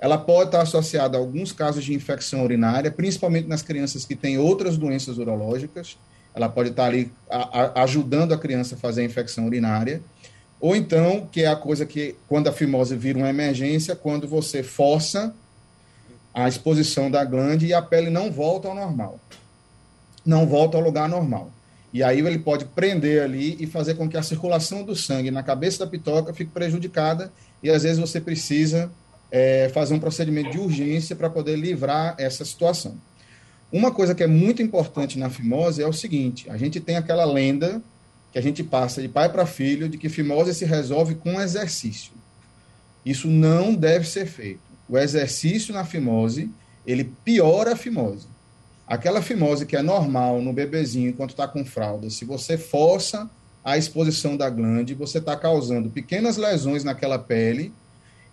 Ela 0.00 0.18
pode 0.18 0.48
estar 0.48 0.62
associada 0.62 1.16
a 1.16 1.20
alguns 1.20 1.52
casos 1.52 1.84
de 1.84 1.94
infecção 1.94 2.44
urinária, 2.44 2.90
principalmente 2.90 3.48
nas 3.48 3.62
crianças 3.62 4.04
que 4.04 4.14
têm 4.14 4.38
outras 4.38 4.76
doenças 4.76 5.16
urológicas, 5.16 5.96
ela 6.34 6.48
pode 6.48 6.70
estar 6.70 6.86
ali 6.86 7.12
a, 7.30 7.80
a, 7.80 7.82
ajudando 7.84 8.32
a 8.32 8.38
criança 8.38 8.74
a 8.74 8.78
fazer 8.78 9.02
a 9.02 9.04
infecção 9.04 9.46
urinária, 9.46 10.02
ou 10.64 10.74
então, 10.74 11.28
que 11.30 11.42
é 11.42 11.46
a 11.46 11.54
coisa 11.54 11.84
que, 11.84 12.16
quando 12.26 12.48
a 12.48 12.52
fimose 12.52 12.96
vira 12.96 13.18
uma 13.18 13.28
emergência, 13.28 13.94
quando 13.94 14.26
você 14.26 14.62
força 14.62 15.34
a 16.32 16.48
exposição 16.48 17.10
da 17.10 17.22
glande 17.22 17.66
e 17.66 17.74
a 17.74 17.82
pele 17.82 18.08
não 18.08 18.32
volta 18.32 18.68
ao 18.68 18.74
normal. 18.74 19.20
Não 20.24 20.46
volta 20.46 20.78
ao 20.78 20.82
lugar 20.82 21.06
normal. 21.06 21.50
E 21.92 22.02
aí 22.02 22.18
ele 22.18 22.38
pode 22.38 22.64
prender 22.64 23.22
ali 23.22 23.58
e 23.60 23.66
fazer 23.66 23.92
com 23.92 24.08
que 24.08 24.16
a 24.16 24.22
circulação 24.22 24.82
do 24.82 24.96
sangue 24.96 25.30
na 25.30 25.42
cabeça 25.42 25.80
da 25.84 25.86
pitoca 25.86 26.32
fique 26.32 26.50
prejudicada 26.50 27.30
e 27.62 27.68
às 27.68 27.82
vezes 27.82 27.98
você 27.98 28.18
precisa 28.18 28.90
é, 29.30 29.68
fazer 29.68 29.92
um 29.92 30.00
procedimento 30.00 30.50
de 30.50 30.58
urgência 30.58 31.14
para 31.14 31.28
poder 31.28 31.56
livrar 31.56 32.14
essa 32.16 32.42
situação. 32.42 32.96
Uma 33.70 33.90
coisa 33.90 34.14
que 34.14 34.22
é 34.22 34.26
muito 34.26 34.62
importante 34.62 35.18
na 35.18 35.28
fimose 35.28 35.82
é 35.82 35.86
o 35.86 35.92
seguinte: 35.92 36.48
a 36.48 36.56
gente 36.56 36.80
tem 36.80 36.96
aquela 36.96 37.26
lenda 37.26 37.82
que 38.34 38.38
a 38.40 38.42
gente 38.42 38.64
passa 38.64 39.00
de 39.00 39.06
pai 39.06 39.28
para 39.28 39.46
filho 39.46 39.88
de 39.88 39.96
que 39.96 40.08
fimose 40.08 40.52
se 40.52 40.64
resolve 40.64 41.14
com 41.14 41.40
exercício. 41.40 42.10
Isso 43.06 43.28
não 43.28 43.72
deve 43.72 44.08
ser 44.08 44.26
feito. 44.26 44.58
O 44.88 44.98
exercício 44.98 45.72
na 45.72 45.84
fimose, 45.84 46.50
ele 46.84 47.04
piora 47.24 47.74
a 47.74 47.76
fimose. 47.76 48.26
Aquela 48.88 49.22
fimose 49.22 49.64
que 49.64 49.76
é 49.76 49.82
normal 49.82 50.42
no 50.42 50.52
bebezinho 50.52 51.10
enquanto 51.10 51.30
está 51.30 51.46
com 51.46 51.64
fralda, 51.64 52.10
se 52.10 52.24
você 52.24 52.58
força 52.58 53.30
a 53.64 53.78
exposição 53.78 54.36
da 54.36 54.50
glande, 54.50 54.94
você 54.94 55.18
está 55.18 55.36
causando 55.36 55.88
pequenas 55.88 56.36
lesões 56.36 56.82
naquela 56.82 57.20
pele, 57.20 57.72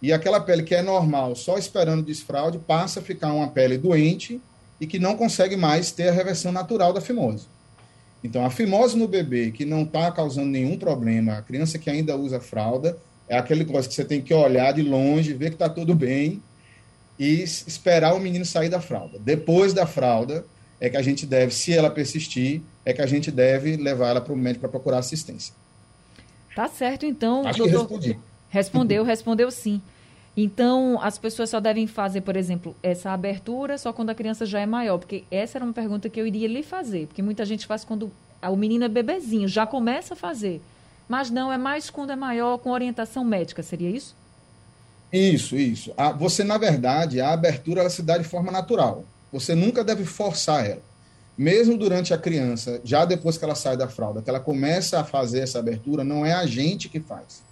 e 0.01 0.11
aquela 0.11 0.39
pele 0.39 0.63
que 0.63 0.73
é 0.73 0.81
normal, 0.81 1.35
só 1.35 1.59
esperando 1.59 2.01
desfraude, 2.01 2.57
passa 2.57 3.01
a 3.01 3.03
ficar 3.03 3.31
uma 3.33 3.49
pele 3.49 3.77
doente 3.77 4.41
e 4.79 4.87
que 4.87 4.97
não 4.97 5.15
consegue 5.15 5.55
mais 5.55 5.91
ter 5.91 6.09
a 6.09 6.11
reversão 6.11 6.51
natural 6.51 6.91
da 6.91 6.99
fimose. 6.99 7.45
Então, 8.23 8.45
a 8.45 8.49
fimose 8.49 8.97
no 8.97 9.07
bebê 9.07 9.51
que 9.51 9.65
não 9.65 9.83
está 9.83 10.11
causando 10.11 10.47
nenhum 10.47 10.77
problema, 10.77 11.33
a 11.33 11.41
criança 11.41 11.79
que 11.79 11.89
ainda 11.89 12.15
usa 12.15 12.39
fralda, 12.39 12.97
é 13.27 13.37
aquele 13.37 13.65
coisa 13.65 13.87
que 13.87 13.93
você 13.93 14.05
tem 14.05 14.21
que 14.21 14.33
olhar 14.33 14.73
de 14.73 14.81
longe, 14.81 15.33
ver 15.33 15.49
que 15.49 15.55
está 15.55 15.69
tudo 15.69 15.95
bem 15.95 16.41
e 17.17 17.41
esperar 17.41 18.13
o 18.13 18.19
menino 18.19 18.45
sair 18.45 18.69
da 18.69 18.81
fralda. 18.81 19.17
Depois 19.19 19.73
da 19.73 19.85
fralda, 19.85 20.45
é 20.79 20.89
que 20.89 20.97
a 20.97 21.01
gente 21.01 21.25
deve, 21.25 21.53
se 21.53 21.73
ela 21.73 21.89
persistir, 21.89 22.61
é 22.83 22.93
que 22.93 23.01
a 23.01 23.05
gente 23.05 23.31
deve 23.31 23.77
levar 23.77 24.09
ela 24.09 24.21
para 24.21 24.33
o 24.33 24.35
médico 24.35 24.61
para 24.61 24.69
procurar 24.69 24.97
assistência. 24.97 25.53
Tá 26.55 26.67
certo, 26.67 27.05
então. 27.05 27.47
Acho 27.47 27.59
doutor... 27.59 27.87
que 27.87 27.93
respondi. 27.93 28.19
Respondeu, 28.49 29.03
respondeu 29.03 29.51
sim. 29.51 29.81
Então, 30.35 30.97
as 31.01 31.17
pessoas 31.17 31.49
só 31.49 31.59
devem 31.59 31.87
fazer, 31.87 32.21
por 32.21 32.37
exemplo, 32.37 32.75
essa 32.81 33.11
abertura 33.11 33.77
só 33.77 33.91
quando 33.91 34.11
a 34.11 34.15
criança 34.15 34.45
já 34.45 34.61
é 34.61 34.65
maior, 34.65 34.97
porque 34.97 35.25
essa 35.29 35.57
era 35.57 35.65
uma 35.65 35.73
pergunta 35.73 36.09
que 36.09 36.19
eu 36.19 36.25
iria 36.25 36.47
lhe 36.47 36.63
fazer, 36.63 37.07
porque 37.07 37.21
muita 37.21 37.45
gente 37.45 37.67
faz 37.67 37.83
quando 37.83 38.09
o 38.41 38.55
menino 38.55 38.85
é 38.85 38.87
bebezinho, 38.87 39.47
já 39.47 39.65
começa 39.65 40.13
a 40.13 40.17
fazer. 40.17 40.61
Mas 41.07 41.29
não, 41.29 41.51
é 41.51 41.57
mais 41.57 41.89
quando 41.89 42.11
é 42.11 42.15
maior, 42.15 42.57
com 42.59 42.71
orientação 42.71 43.25
médica, 43.25 43.61
seria 43.61 43.89
isso? 43.89 44.15
Isso, 45.11 45.57
isso. 45.57 45.93
A, 45.97 46.13
você, 46.13 46.43
na 46.45 46.57
verdade, 46.57 47.19
a 47.19 47.33
abertura 47.33 47.81
ela 47.81 47.89
se 47.89 48.01
dá 48.01 48.17
de 48.17 48.23
forma 48.23 48.49
natural. 48.49 49.03
Você 49.33 49.53
nunca 49.53 49.83
deve 49.83 50.05
forçar 50.05 50.65
ela. 50.65 50.81
Mesmo 51.37 51.77
durante 51.77 52.13
a 52.13 52.17
criança, 52.17 52.79
já 52.85 53.03
depois 53.03 53.37
que 53.37 53.43
ela 53.43 53.55
sai 53.55 53.75
da 53.75 53.89
fralda, 53.89 54.21
que 54.21 54.29
ela 54.29 54.39
começa 54.39 55.01
a 55.01 55.03
fazer 55.03 55.39
essa 55.39 55.59
abertura, 55.59 56.03
não 56.05 56.25
é 56.25 56.31
a 56.31 56.45
gente 56.45 56.87
que 56.87 56.99
faz 57.01 57.50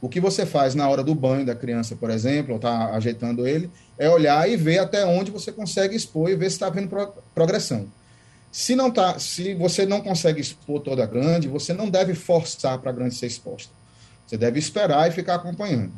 o 0.00 0.08
que 0.08 0.20
você 0.20 0.46
faz 0.46 0.74
na 0.74 0.88
hora 0.88 1.04
do 1.04 1.14
banho 1.14 1.44
da 1.44 1.54
criança, 1.54 1.94
por 1.94 2.10
exemplo, 2.10 2.52
ou 2.52 2.56
está 2.56 2.94
ajeitando 2.94 3.46
ele, 3.46 3.70
é 3.98 4.08
olhar 4.08 4.48
e 4.48 4.56
ver 4.56 4.78
até 4.78 5.04
onde 5.04 5.30
você 5.30 5.52
consegue 5.52 5.94
expor 5.94 6.30
e 6.30 6.36
ver 6.36 6.48
se 6.48 6.56
está 6.56 6.68
havendo 6.68 6.88
pro 6.88 7.12
progressão. 7.34 7.86
Se, 8.50 8.74
não 8.74 8.90
tá, 8.90 9.18
se 9.18 9.54
você 9.54 9.84
não 9.84 10.00
consegue 10.00 10.40
expor 10.40 10.80
toda 10.80 11.04
a 11.04 11.06
grande, 11.06 11.48
você 11.48 11.72
não 11.74 11.88
deve 11.88 12.14
forçar 12.14 12.78
para 12.78 12.90
a 12.90 12.94
grande 12.94 13.14
ser 13.14 13.26
exposta. 13.26 13.72
Você 14.26 14.36
deve 14.36 14.58
esperar 14.58 15.06
e 15.08 15.12
ficar 15.12 15.34
acompanhando. 15.34 15.92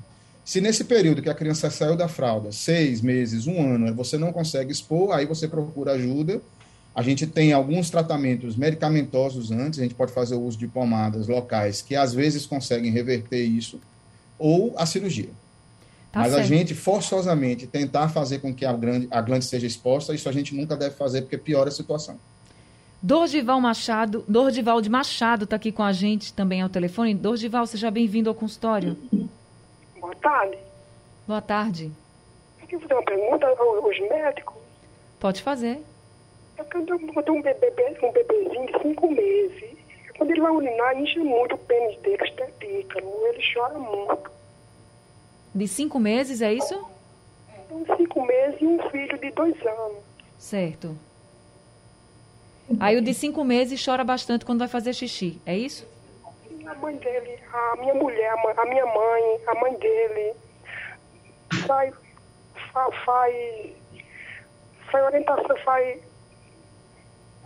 Se 0.44 0.60
nesse 0.60 0.84
período 0.84 1.22
que 1.22 1.30
a 1.30 1.34
criança 1.34 1.70
saiu 1.70 1.94
da 1.94 2.08
fralda, 2.08 2.50
seis 2.50 3.00
meses, 3.00 3.46
um 3.46 3.74
ano, 3.74 3.94
você 3.94 4.18
não 4.18 4.32
consegue 4.32 4.72
expor, 4.72 5.14
aí 5.14 5.24
você 5.24 5.46
procura 5.46 5.92
ajuda. 5.92 6.42
A 6.94 7.02
gente 7.02 7.26
tem 7.26 7.52
alguns 7.52 7.88
tratamentos 7.88 8.56
medicamentosos 8.56 9.52
antes, 9.52 9.78
a 9.78 9.82
gente 9.82 9.94
pode 9.94 10.12
fazer 10.12 10.34
o 10.34 10.42
uso 10.42 10.58
de 10.58 10.66
pomadas 10.66 11.28
locais 11.28 11.80
que 11.80 11.94
às 11.94 12.12
vezes 12.12 12.44
conseguem 12.44 12.90
reverter 12.90 13.42
isso 13.42 13.80
ou 14.38 14.74
a 14.76 14.86
cirurgia. 14.86 15.30
Tá 16.12 16.20
Mas 16.20 16.32
certo. 16.32 16.44
a 16.44 16.46
gente, 16.46 16.74
forçosamente, 16.74 17.66
tentar 17.66 18.08
fazer 18.10 18.40
com 18.40 18.54
que 18.54 18.66
a 18.66 18.72
glande, 18.72 19.08
a 19.10 19.20
glande 19.22 19.46
seja 19.46 19.66
exposta, 19.66 20.14
isso 20.14 20.28
a 20.28 20.32
gente 20.32 20.54
nunca 20.54 20.76
deve 20.76 20.94
fazer, 20.94 21.22
porque 21.22 21.38
piora 21.38 21.68
a 21.68 21.72
situação. 21.72 22.18
Dordival 23.02 23.60
Machado, 23.60 24.24
Dordival 24.28 24.80
de 24.80 24.88
Machado 24.88 25.44
está 25.44 25.56
aqui 25.56 25.72
com 25.72 25.82
a 25.82 25.92
gente 25.92 26.32
também 26.32 26.60
ao 26.60 26.68
telefone. 26.68 27.14
Dordival, 27.14 27.66
seja 27.66 27.90
bem-vindo 27.90 28.28
ao 28.28 28.34
consultório. 28.34 28.96
Boa 29.98 30.14
tarde. 30.14 30.58
Boa 31.26 31.40
tarde. 31.40 31.90
Eu 32.60 32.66
queria 32.66 32.80
fazer 32.80 32.94
uma 32.94 33.02
pergunta 33.02 33.46
aos 33.46 34.00
médicos. 34.00 34.54
Pode 35.18 35.42
fazer. 35.42 35.80
Eu 36.58 36.64
tenho 36.64 36.82
um, 37.38 37.42
bebê, 37.42 37.98
um 38.02 38.12
bebezinho 38.12 38.66
de 38.66 38.82
cinco 38.82 39.10
meses. 39.10 39.81
Quando 40.16 40.30
ele 40.30 40.40
vai 40.40 40.50
urinar, 40.52 40.96
enche 40.96 41.18
muito 41.18 41.54
o 41.54 41.58
pênis 41.58 41.98
dele, 42.00 42.22
os 42.22 42.30
testículos. 42.30 43.24
Ele 43.24 43.42
chora 43.52 43.78
muito. 43.78 44.30
De 45.54 45.68
cinco 45.68 45.98
meses, 45.98 46.40
é 46.40 46.52
isso? 46.52 46.74
De 47.70 47.96
cinco 47.96 48.24
meses 48.24 48.60
e 48.60 48.66
um 48.66 48.78
filho 48.90 49.18
de 49.18 49.30
dois 49.30 49.54
anos. 49.66 49.98
Certo. 50.38 50.96
Aí 52.80 52.96
o 52.96 53.02
de 53.02 53.12
cinco 53.12 53.44
meses 53.44 53.82
chora 53.84 54.04
bastante 54.04 54.44
quando 54.44 54.60
vai 54.60 54.68
fazer 54.68 54.92
xixi, 54.92 55.40
é 55.44 55.56
isso? 55.56 55.86
A 56.66 56.74
mãe 56.76 56.96
dele, 56.96 57.38
a 57.52 57.76
minha 57.76 57.94
mulher, 57.94 58.32
a 58.56 58.64
minha 58.64 58.86
mãe, 58.86 59.40
a 59.46 59.54
mãe 59.60 59.74
dele, 59.74 60.34
faz, 61.66 61.94
faz, 62.72 62.94
faz 64.90 65.04
orientação, 65.04 65.56
faz 65.64 66.00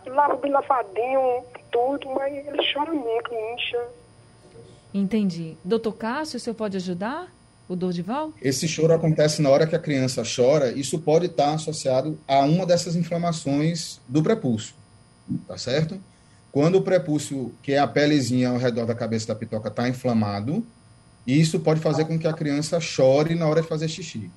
lava 0.07 0.37
bem 0.37 0.53
lavadinho, 0.53 1.45
tudo, 1.77 2.15
mas 2.15 2.33
ele 2.33 2.73
chora 2.73 2.93
muito, 2.93 3.31
incha. 3.55 3.87
Entendi. 4.95 5.57
Doutor 5.63 5.93
Cássio, 5.93 6.39
o 6.39 6.41
senhor 6.41 6.57
pode 6.57 6.77
ajudar? 6.79 7.31
O 7.69 7.77
Dordival? 7.77 8.33
Esse 8.41 8.67
choro 8.67 8.95
acontece 8.95 9.43
na 9.43 9.51
hora 9.51 9.67
que 9.67 9.75
a 9.75 9.79
criança 9.79 10.23
chora. 10.25 10.71
Isso 10.71 11.01
pode 11.01 11.27
estar 11.27 11.53
associado 11.53 12.19
a 12.27 12.39
uma 12.41 12.65
dessas 12.65 12.95
inflamações 12.97 14.01
do 14.09 14.23
prepúcio. 14.23 14.75
Tá 15.49 15.59
certo? 15.59 16.01
Quando 16.53 16.77
o 16.77 16.83
prepúcio, 16.83 17.53
que 17.63 17.73
é 17.73 17.79
a 17.79 17.87
pelezinha 17.87 18.51
ao 18.51 18.57
redor 18.57 18.87
da 18.87 18.95
cabeça 18.95 19.27
da 19.27 19.35
pitoca, 19.35 19.69
está 19.69 19.89
inflamado, 19.89 20.65
isso 21.27 21.59
pode 21.59 21.81
fazer 21.81 22.05
com 22.05 22.19
que 22.19 22.27
a 22.27 22.33
criança 22.33 22.81
chore 22.81 23.35
na 23.35 23.47
hora 23.49 23.61
de 23.61 23.69
fazer 23.69 23.89
xixi. 23.89 24.31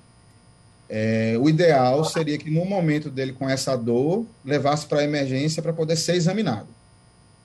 É, 0.89 1.37
o 1.39 1.47
ideal 1.47 2.03
seria 2.03 2.37
que 2.37 2.49
no 2.49 2.65
momento 2.65 3.11
dele 3.11 3.31
com 3.31 3.47
essa 3.47 3.77
dor, 3.77 4.25
levasse 4.43 4.87
para 4.87 5.01
a 5.01 5.03
emergência 5.03 5.61
para 5.61 5.71
poder 5.71 5.95
ser 5.95 6.15
examinado. 6.15 6.78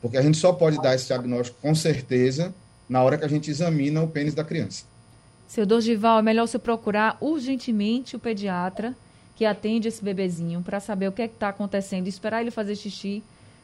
Porque 0.05 0.19
a 0.19 0.23
gente 0.23 0.37
só 0.37 0.53
pode 0.53 0.77
dar 0.83 0.95
esse 0.95 1.07
diagnóstico 1.07 1.57
com 1.63 1.75
certeza 1.75 2.55
na 2.87 3.03
hora 3.03 3.17
que 3.17 3.25
a 3.25 3.29
gente 3.29 3.51
examina 3.51 4.03
o 4.03 4.07
pênis 4.07 4.35
da 4.35 4.45
criança. 4.45 4.85
Seu 5.49 5.65
Dorival, 5.65 6.19
é 6.19 6.23
melhor 6.23 6.47
você 6.47 6.59
procurar 6.59 7.17
urgentemente 7.23 8.15
o 8.15 8.19
pediatra 8.19 8.95
que 9.35 9.47
atende 9.47 9.89
esse 9.89 10.05
bebezinho 10.05 10.61
para 10.61 10.79
saber 10.79 11.09
o 11.09 11.13
que 11.13 11.23
é 11.23 11.25
está 11.25 11.49
acontecendo, 11.49 12.07
esperar 12.07 12.43
ele 12.43 12.51
fazer 12.51 12.77
xixi. 12.77 13.23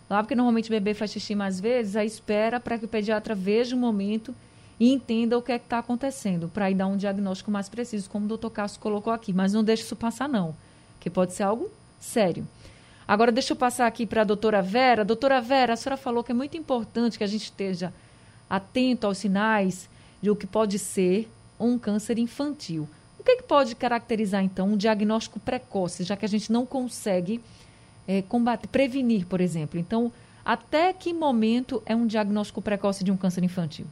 Lá, 0.08 0.22
porque 0.22 0.34
normalmente 0.34 0.70
o 0.70 0.72
bebê 0.72 0.94
faz 0.94 1.10
xixi 1.10 1.34
mais 1.34 1.60
vezes, 1.60 1.94
aí 1.94 2.06
espera 2.06 2.58
para 2.58 2.78
que 2.78 2.86
o 2.86 2.88
pediatra 2.88 3.34
veja 3.34 3.76
o 3.76 3.78
momento 3.78 4.34
e 4.80 4.90
entenda 4.90 5.36
o 5.36 5.42
que 5.42 5.52
é 5.52 5.56
está 5.56 5.80
acontecendo, 5.80 6.48
para 6.48 6.64
aí 6.64 6.74
dar 6.74 6.86
um 6.86 6.96
diagnóstico 6.96 7.50
mais 7.50 7.68
preciso, 7.68 8.08
como 8.08 8.24
o 8.24 8.28
doutor 8.28 8.48
Cássio 8.48 8.80
colocou 8.80 9.12
aqui. 9.12 9.30
Mas 9.30 9.52
não 9.52 9.62
deixe 9.62 9.82
isso 9.82 9.94
passar, 9.94 10.26
não, 10.26 10.56
que 10.98 11.10
pode 11.10 11.34
ser 11.34 11.42
algo 11.42 11.70
sério. 12.00 12.48
Agora, 13.10 13.32
deixa 13.32 13.54
eu 13.54 13.56
passar 13.56 13.88
aqui 13.88 14.06
para 14.06 14.20
a 14.20 14.24
doutora 14.24 14.62
Vera. 14.62 15.04
Doutora 15.04 15.40
Vera, 15.40 15.72
a 15.72 15.76
senhora 15.76 15.96
falou 15.96 16.22
que 16.22 16.30
é 16.30 16.34
muito 16.34 16.56
importante 16.56 17.18
que 17.18 17.24
a 17.24 17.26
gente 17.26 17.42
esteja 17.42 17.92
atento 18.48 19.04
aos 19.04 19.18
sinais 19.18 19.90
de 20.22 20.30
o 20.30 20.36
que 20.36 20.46
pode 20.46 20.78
ser 20.78 21.28
um 21.58 21.76
câncer 21.76 22.20
infantil. 22.20 22.88
O 23.18 23.24
que, 23.24 23.32
é 23.32 23.36
que 23.38 23.42
pode 23.42 23.74
caracterizar, 23.74 24.44
então, 24.44 24.68
um 24.68 24.76
diagnóstico 24.76 25.40
precoce, 25.40 26.04
já 26.04 26.16
que 26.16 26.24
a 26.24 26.28
gente 26.28 26.52
não 26.52 26.64
consegue 26.64 27.40
é, 28.06 28.22
combater, 28.22 28.68
prevenir, 28.68 29.26
por 29.26 29.40
exemplo? 29.40 29.80
Então, 29.80 30.12
até 30.44 30.92
que 30.92 31.12
momento 31.12 31.82
é 31.86 31.96
um 31.96 32.06
diagnóstico 32.06 32.62
precoce 32.62 33.02
de 33.02 33.10
um 33.10 33.16
câncer 33.16 33.42
infantil? 33.42 33.86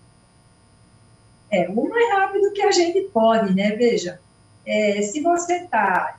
É, 1.51 1.69
o 1.69 1.89
mais 1.89 2.09
rápido 2.13 2.53
que 2.53 2.63
a 2.63 2.71
gente 2.71 3.01
pode, 3.13 3.53
né? 3.53 3.73
Veja, 3.73 4.21
é, 4.65 5.03
se 5.03 5.21
você 5.21 5.55
está 5.55 6.18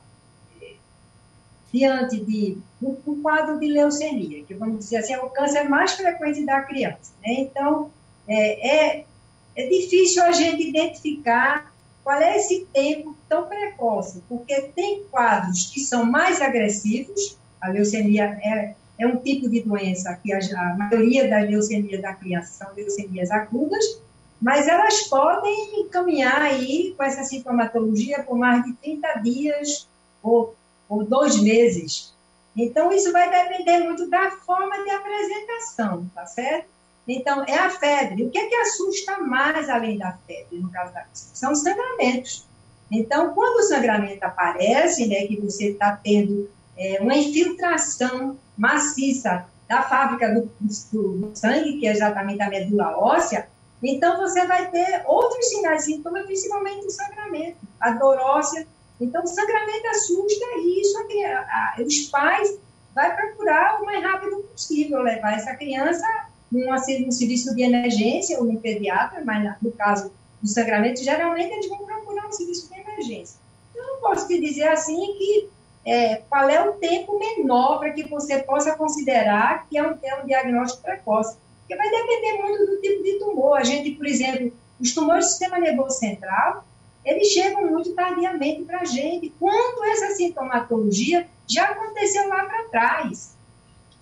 diante 1.72 2.20
de 2.24 2.58
um, 2.82 2.96
um, 3.06 3.22
quadro 3.22 3.58
de 3.58 3.66
leucemia, 3.66 4.44
que 4.44 4.54
vamos 4.54 4.80
dizer 4.80 4.98
assim, 4.98 5.12
é 5.12 5.18
o 5.18 5.30
câncer 5.30 5.68
mais 5.68 5.92
frequente 5.92 6.44
da 6.44 6.62
criança, 6.62 7.12
né? 7.22 7.34
Então, 7.38 7.90
é, 8.26 8.98
é, 8.98 9.04
é 9.56 9.66
difícil 9.66 10.22
a 10.22 10.32
gente 10.32 10.68
identificar 10.68 11.72
qual 12.02 12.20
é 12.20 12.36
esse 12.36 12.66
tempo 12.72 13.16
tão 13.28 13.46
precoce, 13.46 14.22
porque 14.28 14.60
tem 14.74 15.04
quadros 15.10 15.66
que 15.66 15.80
são 15.80 16.04
mais 16.04 16.40
agressivos, 16.40 17.38
a 17.60 17.68
leucemia 17.68 18.38
é, 18.42 18.74
é 18.98 19.06
um 19.06 19.16
tipo 19.16 19.48
de 19.48 19.62
doença 19.62 20.18
que 20.22 20.32
a, 20.32 20.38
a 20.38 20.76
maioria 20.76 21.28
das 21.28 21.48
leucemias 21.48 22.02
da 22.02 22.14
criança 22.14 22.64
são 22.64 22.74
leucemias 22.74 23.30
agudas, 23.30 24.00
mas 24.40 24.66
elas 24.66 25.02
podem 25.02 25.86
caminhar 25.90 26.40
aí 26.40 26.94
com 26.96 27.02
essa 27.02 27.22
sintomatologia 27.24 28.22
por 28.22 28.36
mais 28.36 28.64
de 28.64 28.72
30 28.74 29.14
dias 29.18 29.88
ou, 30.22 30.54
ou 30.90 31.04
dois 31.04 31.40
meses. 31.40 32.12
Então, 32.56 32.92
isso 32.92 33.12
vai 33.12 33.30
depender 33.30 33.78
muito 33.78 34.10
da 34.10 34.32
forma 34.32 34.82
de 34.82 34.90
apresentação, 34.90 36.10
tá 36.14 36.26
certo? 36.26 36.68
Então, 37.06 37.44
é 37.46 37.56
a 37.56 37.70
febre. 37.70 38.24
O 38.24 38.30
que 38.30 38.38
é 38.38 38.46
que 38.46 38.54
assusta 38.56 39.18
mais 39.18 39.70
além 39.70 39.96
da 39.96 40.18
febre, 40.26 40.58
no 40.58 40.70
caso 40.70 40.92
da 40.92 41.06
São 41.12 41.52
os 41.52 41.60
sangramentos. 41.60 42.44
Então, 42.90 43.32
quando 43.34 43.60
o 43.60 43.62
sangramento 43.62 44.24
aparece, 44.24 45.06
né, 45.06 45.26
que 45.26 45.40
você 45.40 45.70
está 45.70 45.96
tendo 45.96 46.50
é, 46.76 46.98
uma 47.00 47.14
infiltração 47.14 48.36
maciça 48.56 49.46
da 49.68 49.82
fábrica 49.82 50.34
do, 50.34 50.50
do, 50.60 51.18
do, 51.18 51.36
sangue, 51.36 51.78
que 51.78 51.86
é 51.86 51.92
exatamente 51.92 52.42
a 52.42 52.48
medula 52.48 52.98
óssea, 52.98 53.48
então 53.82 54.18
você 54.18 54.44
vai 54.46 54.68
ter 54.70 55.04
outros 55.06 55.48
sinais 55.48 55.82
e 55.82 55.94
sintomas, 55.94 56.26
principalmente 56.26 56.86
o 56.86 56.90
sangramento, 56.90 57.58
a 57.80 57.92
dor 57.92 58.18
óssea. 58.18 58.66
Então, 59.00 59.22
o 59.22 59.26
sangramento 59.26 59.88
assusta 59.88 60.44
e 60.58 60.80
isso 60.80 60.98
aqui, 60.98 61.24
a, 61.24 61.40
a, 61.40 61.82
os 61.82 62.02
pais 62.08 62.58
vai 62.94 63.14
procurar 63.16 63.80
o 63.80 63.86
mais 63.86 64.02
rápido 64.02 64.42
possível 64.42 65.00
levar 65.02 65.34
essa 65.34 65.54
criança 65.54 66.06
num, 66.50 66.66
num 66.66 67.10
serviço 67.10 67.54
de 67.54 67.62
emergência 67.62 68.38
ou 68.38 68.44
no 68.44 68.60
pediatra, 68.60 69.22
mas 69.24 69.56
no 69.62 69.72
caso 69.72 70.12
do 70.42 70.48
sangramento, 70.48 71.02
geralmente 71.02 71.52
eles 71.52 71.68
vão 71.68 71.78
procurar 71.78 72.26
um 72.26 72.32
serviço 72.32 72.68
de 72.68 72.80
emergência. 72.80 73.38
Eu 73.74 73.86
não 73.86 74.00
posso 74.00 74.26
te 74.26 74.40
dizer 74.40 74.68
assim 74.68 75.14
que 75.16 75.48
é, 75.84 76.16
qual 76.28 76.48
é 76.48 76.68
o 76.68 76.72
tempo 76.74 77.18
menor 77.18 77.78
para 77.78 77.92
que 77.92 78.06
você 78.08 78.42
possa 78.42 78.74
considerar 78.76 79.66
que 79.68 79.78
é 79.78 79.82
um, 79.82 79.96
é 80.02 80.22
um 80.22 80.26
diagnóstico 80.26 80.82
precoce. 80.82 81.36
Porque 81.60 81.76
vai 81.76 81.88
depender 81.88 82.42
muito 82.42 82.66
do 82.66 82.80
tipo 82.80 83.02
de 83.02 83.18
tumor. 83.18 83.56
A 83.56 83.64
gente, 83.64 83.92
por 83.92 84.06
exemplo, 84.06 84.52
os 84.78 84.92
tumores 84.92 85.26
do 85.26 85.30
sistema 85.30 85.58
nervoso 85.58 85.98
central, 85.98 86.64
eles 87.04 87.28
chegam 87.28 87.70
muito 87.70 87.92
tardiamente 87.94 88.62
para 88.62 88.80
a 88.80 88.84
gente, 88.84 89.32
quando 89.38 89.84
essa 89.84 90.14
sintomatologia 90.14 91.26
já 91.46 91.64
aconteceu 91.64 92.28
lá 92.28 92.44
para 92.44 92.64
trás. 92.64 93.34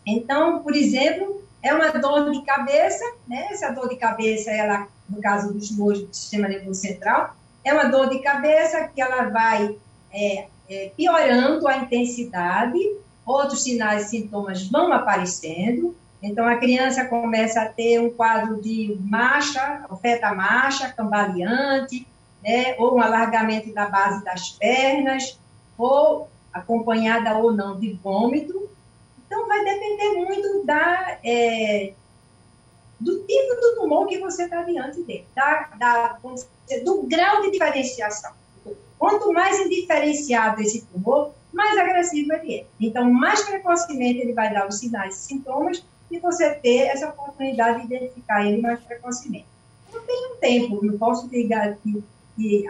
Então, 0.06 0.60
por 0.60 0.74
exemplo, 0.74 1.42
é 1.62 1.72
uma 1.72 1.90
dor 1.90 2.30
de 2.30 2.42
cabeça, 2.42 3.04
né? 3.26 3.48
Essa 3.50 3.70
dor 3.70 3.88
de 3.88 3.96
cabeça, 3.96 4.50
ela, 4.50 4.88
no 5.08 5.20
caso 5.20 5.52
dos 5.52 5.68
tumores 5.68 6.00
do 6.00 6.14
sistema 6.14 6.48
nervoso 6.48 6.80
central, 6.80 7.36
é 7.64 7.72
uma 7.72 7.84
dor 7.84 8.08
de 8.08 8.20
cabeça 8.20 8.88
que 8.88 9.00
ela 9.00 9.28
vai 9.28 9.76
é, 10.12 10.46
é, 10.68 10.90
piorando 10.96 11.66
a 11.68 11.78
intensidade, 11.78 12.78
outros 13.24 13.62
sinais 13.62 14.06
e 14.06 14.10
sintomas 14.10 14.66
vão 14.68 14.92
aparecendo, 14.92 15.94
então 16.22 16.46
a 16.46 16.56
criança 16.56 17.04
começa 17.04 17.62
a 17.62 17.66
ter 17.66 18.00
um 18.00 18.10
quadro 18.10 18.60
de 18.60 18.98
marcha, 19.02 19.84
oferta 19.88 20.34
marcha, 20.34 20.88
cambaleante, 20.88 22.06
né, 22.48 22.74
ou 22.78 22.96
um 22.96 23.02
alargamento 23.02 23.70
da 23.74 23.86
base 23.86 24.24
das 24.24 24.50
pernas, 24.52 25.38
ou 25.76 26.28
acompanhada 26.52 27.36
ou 27.36 27.52
não 27.52 27.78
de 27.78 27.92
vômito. 27.92 28.70
Então 29.26 29.46
vai 29.46 29.62
depender 29.62 30.14
muito 30.14 30.64
da, 30.64 31.18
é, 31.22 31.92
do 32.98 33.18
tipo 33.24 33.54
do 33.60 33.74
tumor 33.76 34.06
que 34.06 34.18
você 34.18 34.44
está 34.44 34.62
diante 34.62 35.02
dele, 35.02 35.26
da, 35.36 35.68
da, 35.78 36.18
do 36.84 37.02
grau 37.02 37.42
de 37.42 37.50
diferenciação. 37.50 38.32
Quanto 38.98 39.30
mais 39.32 39.60
indiferenciado 39.60 40.62
esse 40.62 40.86
tumor, 40.86 41.32
mais 41.52 41.78
agressivo 41.78 42.32
ele 42.32 42.60
é. 42.60 42.66
Então, 42.80 43.12
mais 43.12 43.42
precocemente 43.42 44.20
ele 44.20 44.32
vai 44.32 44.52
dar 44.52 44.66
os 44.66 44.78
sinais 44.78 45.16
e 45.16 45.20
sintomas 45.20 45.84
e 46.10 46.18
você 46.18 46.50
ter 46.54 46.86
essa 46.86 47.08
oportunidade 47.10 47.86
de 47.86 47.94
identificar 47.94 48.44
ele 48.46 48.62
mais 48.62 48.80
precocemente. 48.80 49.46
Não 49.92 50.00
tem 50.00 50.32
um 50.32 50.36
tempo, 50.36 50.84
não 50.84 50.98
posso 50.98 51.28
ligar 51.28 51.68
aqui, 51.68 52.02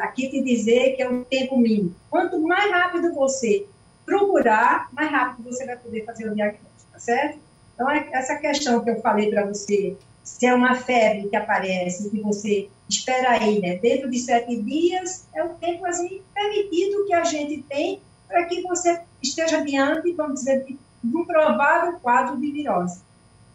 aqui 0.00 0.28
te 0.28 0.42
dizer 0.42 0.96
que 0.96 1.02
é 1.02 1.09
um 1.09 1.24
tempo 1.24 1.59
mínimo. 1.59 1.94
Quanto 2.11 2.40
mais 2.40 2.70
rápido 2.70 3.14
você 3.14 3.66
procurar, 4.04 4.88
mais 4.92 5.11
rápido 5.11 5.50
você 5.50 5.66
vai 5.66 5.76
poder 5.76 6.04
fazer 6.04 6.31
o 6.31 6.35
diagnóstico, 6.35 6.92
tá 6.92 6.98
certo? 6.98 7.38
Então, 7.74 7.90
é 7.90 8.09
essa 8.12 8.37
questão 8.37 8.83
que 8.83 8.90
eu 8.90 9.00
falei 9.00 9.31
para 9.31 9.46
você 9.46 9.96
se 10.24 10.46
é 10.46 10.54
uma 10.54 10.74
febre 10.74 11.28
que 11.28 11.37
aparece, 11.37 12.11
que 12.11 12.20
você 12.20 12.68
espera 12.88 13.31
aí, 13.31 13.61
né? 13.61 13.76
Dentro 13.76 14.11
de 14.11 14.18
sete 14.18 14.61
dias 14.62 15.26
é 15.35 15.42
o 15.42 15.50
tempo 15.54 15.87
assim 15.87 16.20
permitido 16.35 17.07
que 17.07 17.14
a 17.14 17.24
gente 17.24 17.62
tem 17.62 18.02
para 18.28 18.44
que 18.44 18.62
você 18.62 19.00
esteja 19.22 19.64
diante, 19.64 20.12
vamos 20.12 20.40
dizer, 20.40 20.64
de 20.64 20.78
um 21.16 21.24
provável 21.24 21.98
quadro 22.00 22.38
de 22.38 22.52
virose. 22.52 23.00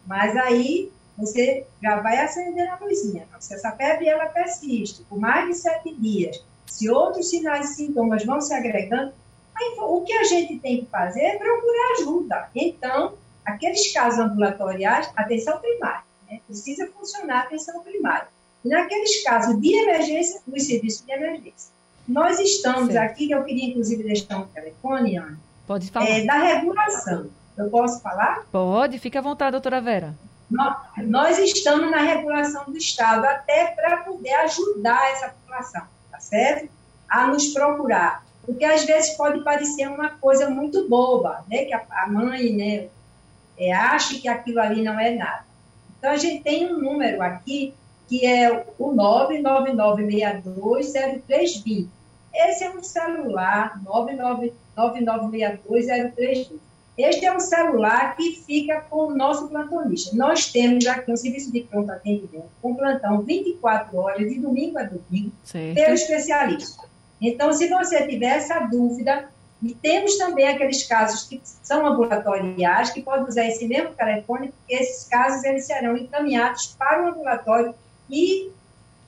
Mas 0.04 0.36
aí 0.36 0.90
você 1.16 1.66
já 1.82 2.00
vai 2.00 2.18
acender 2.18 2.68
a 2.68 2.76
luzinha. 2.76 3.26
Se 3.38 3.54
essa 3.54 3.72
febre 3.72 4.08
ela 4.08 4.26
persiste 4.26 5.04
por 5.08 5.18
mais 5.18 5.46
de 5.48 5.54
sete 5.54 5.94
dias, 5.94 6.44
se 6.66 6.90
outros 6.90 7.30
sinais 7.30 7.70
e 7.70 7.74
sintomas 7.74 8.24
vão 8.24 8.40
se 8.40 8.52
agregando, 8.52 9.12
aí, 9.54 9.76
o 9.78 10.00
que 10.02 10.12
a 10.12 10.24
gente 10.24 10.58
tem 10.58 10.80
que 10.80 10.86
fazer 10.86 11.20
é 11.20 11.38
procurar 11.38 11.92
ajuda. 11.98 12.50
Então, 12.54 13.14
aqueles 13.44 13.92
casos 13.92 14.18
ambulatoriais, 14.18 15.10
atenção 15.14 15.58
primária 15.58 16.04
né? 16.34 16.40
Precisa 16.46 16.86
funcionar 16.88 17.36
a 17.36 17.42
atenção 17.42 17.82
primária. 17.82 18.28
E 18.64 18.68
naqueles 18.68 19.22
casos 19.22 19.60
de 19.60 19.74
emergência, 19.74 20.40
nos 20.46 20.66
serviços 20.66 21.04
de 21.04 21.12
emergência. 21.12 21.72
Nós 22.06 22.38
estamos 22.38 22.92
certo. 22.92 23.12
aqui, 23.12 23.30
eu 23.30 23.44
queria 23.44 23.66
inclusive 23.66 24.02
deixar 24.02 24.38
um 24.38 24.46
telefone, 24.46 25.16
Ana. 25.16 25.38
Pode 25.66 25.90
falar. 25.90 26.08
É, 26.08 26.24
da 26.24 26.38
regulação. 26.38 27.30
Eu 27.56 27.70
posso 27.70 28.00
falar? 28.00 28.44
Pode, 28.50 28.98
fique 28.98 29.16
à 29.16 29.20
vontade, 29.20 29.52
doutora 29.52 29.80
Vera. 29.80 30.14
Nós, 30.50 31.38
estamos 31.38 31.90
na 31.90 31.98
regulação 31.98 32.64
do 32.66 32.76
Estado, 32.76 33.24
até 33.24 33.68
para 33.68 33.98
poder 33.98 34.34
ajudar 34.34 35.10
essa 35.10 35.28
população, 35.28 35.82
tá 36.10 36.20
certo? 36.20 36.68
A 37.08 37.26
nos 37.26 37.48
procurar. 37.48 38.24
Porque 38.44 38.64
às 38.64 38.84
vezes 38.84 39.16
pode 39.16 39.42
parecer 39.42 39.88
uma 39.88 40.10
coisa 40.10 40.50
muito 40.50 40.88
boba, 40.88 41.44
né? 41.48 41.64
Que 41.64 41.74
a, 41.74 41.82
a 41.90 42.06
mãe, 42.06 42.52
né, 42.52 42.88
é, 43.58 43.72
acha 43.72 44.18
que 44.18 44.28
aquilo 44.28 44.60
ali 44.60 44.82
não 44.82 45.00
é 45.00 45.14
nada. 45.14 45.44
Então, 45.98 46.10
a 46.10 46.16
gente 46.16 46.42
tem 46.42 46.72
um 46.72 46.78
número 46.78 47.22
aqui 47.22 47.74
que 48.06 48.26
é 48.26 48.66
o 48.78 48.94
999620320. 48.94 51.88
Esse 52.34 52.64
é 52.64 52.70
um 52.70 52.82
celular 52.82 53.80
999620320. 54.76 56.58
Este 56.96 57.26
é 57.26 57.36
um 57.36 57.40
celular 57.40 58.16
que 58.16 58.36
fica 58.46 58.80
com 58.82 59.08
o 59.08 59.14
nosso 59.16 59.48
plantonista. 59.48 60.16
Nós 60.16 60.52
temos 60.52 60.86
aqui 60.86 61.10
um 61.10 61.16
serviço 61.16 61.52
de 61.52 61.62
pronto 61.62 61.90
atendimento 61.90 62.48
com 62.62 62.76
plantão 62.76 63.22
24 63.22 63.96
horas, 63.96 64.28
de 64.28 64.38
domingo 64.38 64.78
a 64.78 64.84
domingo, 64.84 65.32
certo. 65.42 65.74
pelo 65.74 65.94
especialista. 65.94 66.84
Então, 67.20 67.52
se 67.52 67.68
você 67.68 68.06
tiver 68.06 68.36
essa 68.36 68.60
dúvida, 68.60 69.28
e 69.62 69.74
temos 69.74 70.18
também 70.18 70.46
aqueles 70.46 70.82
casos 70.84 71.26
que 71.26 71.40
são 71.42 71.86
ambulatoriais, 71.86 72.90
que 72.90 73.02
podem 73.02 73.26
usar 73.26 73.46
esse 73.46 73.66
mesmo 73.66 73.94
telefone, 73.94 74.48
porque 74.48 74.74
esses 74.74 75.08
casos 75.08 75.42
eles 75.42 75.64
serão 75.66 75.96
encaminhados 75.96 76.76
para 76.78 77.02
o 77.02 77.08
ambulatório 77.08 77.74
e 78.10 78.50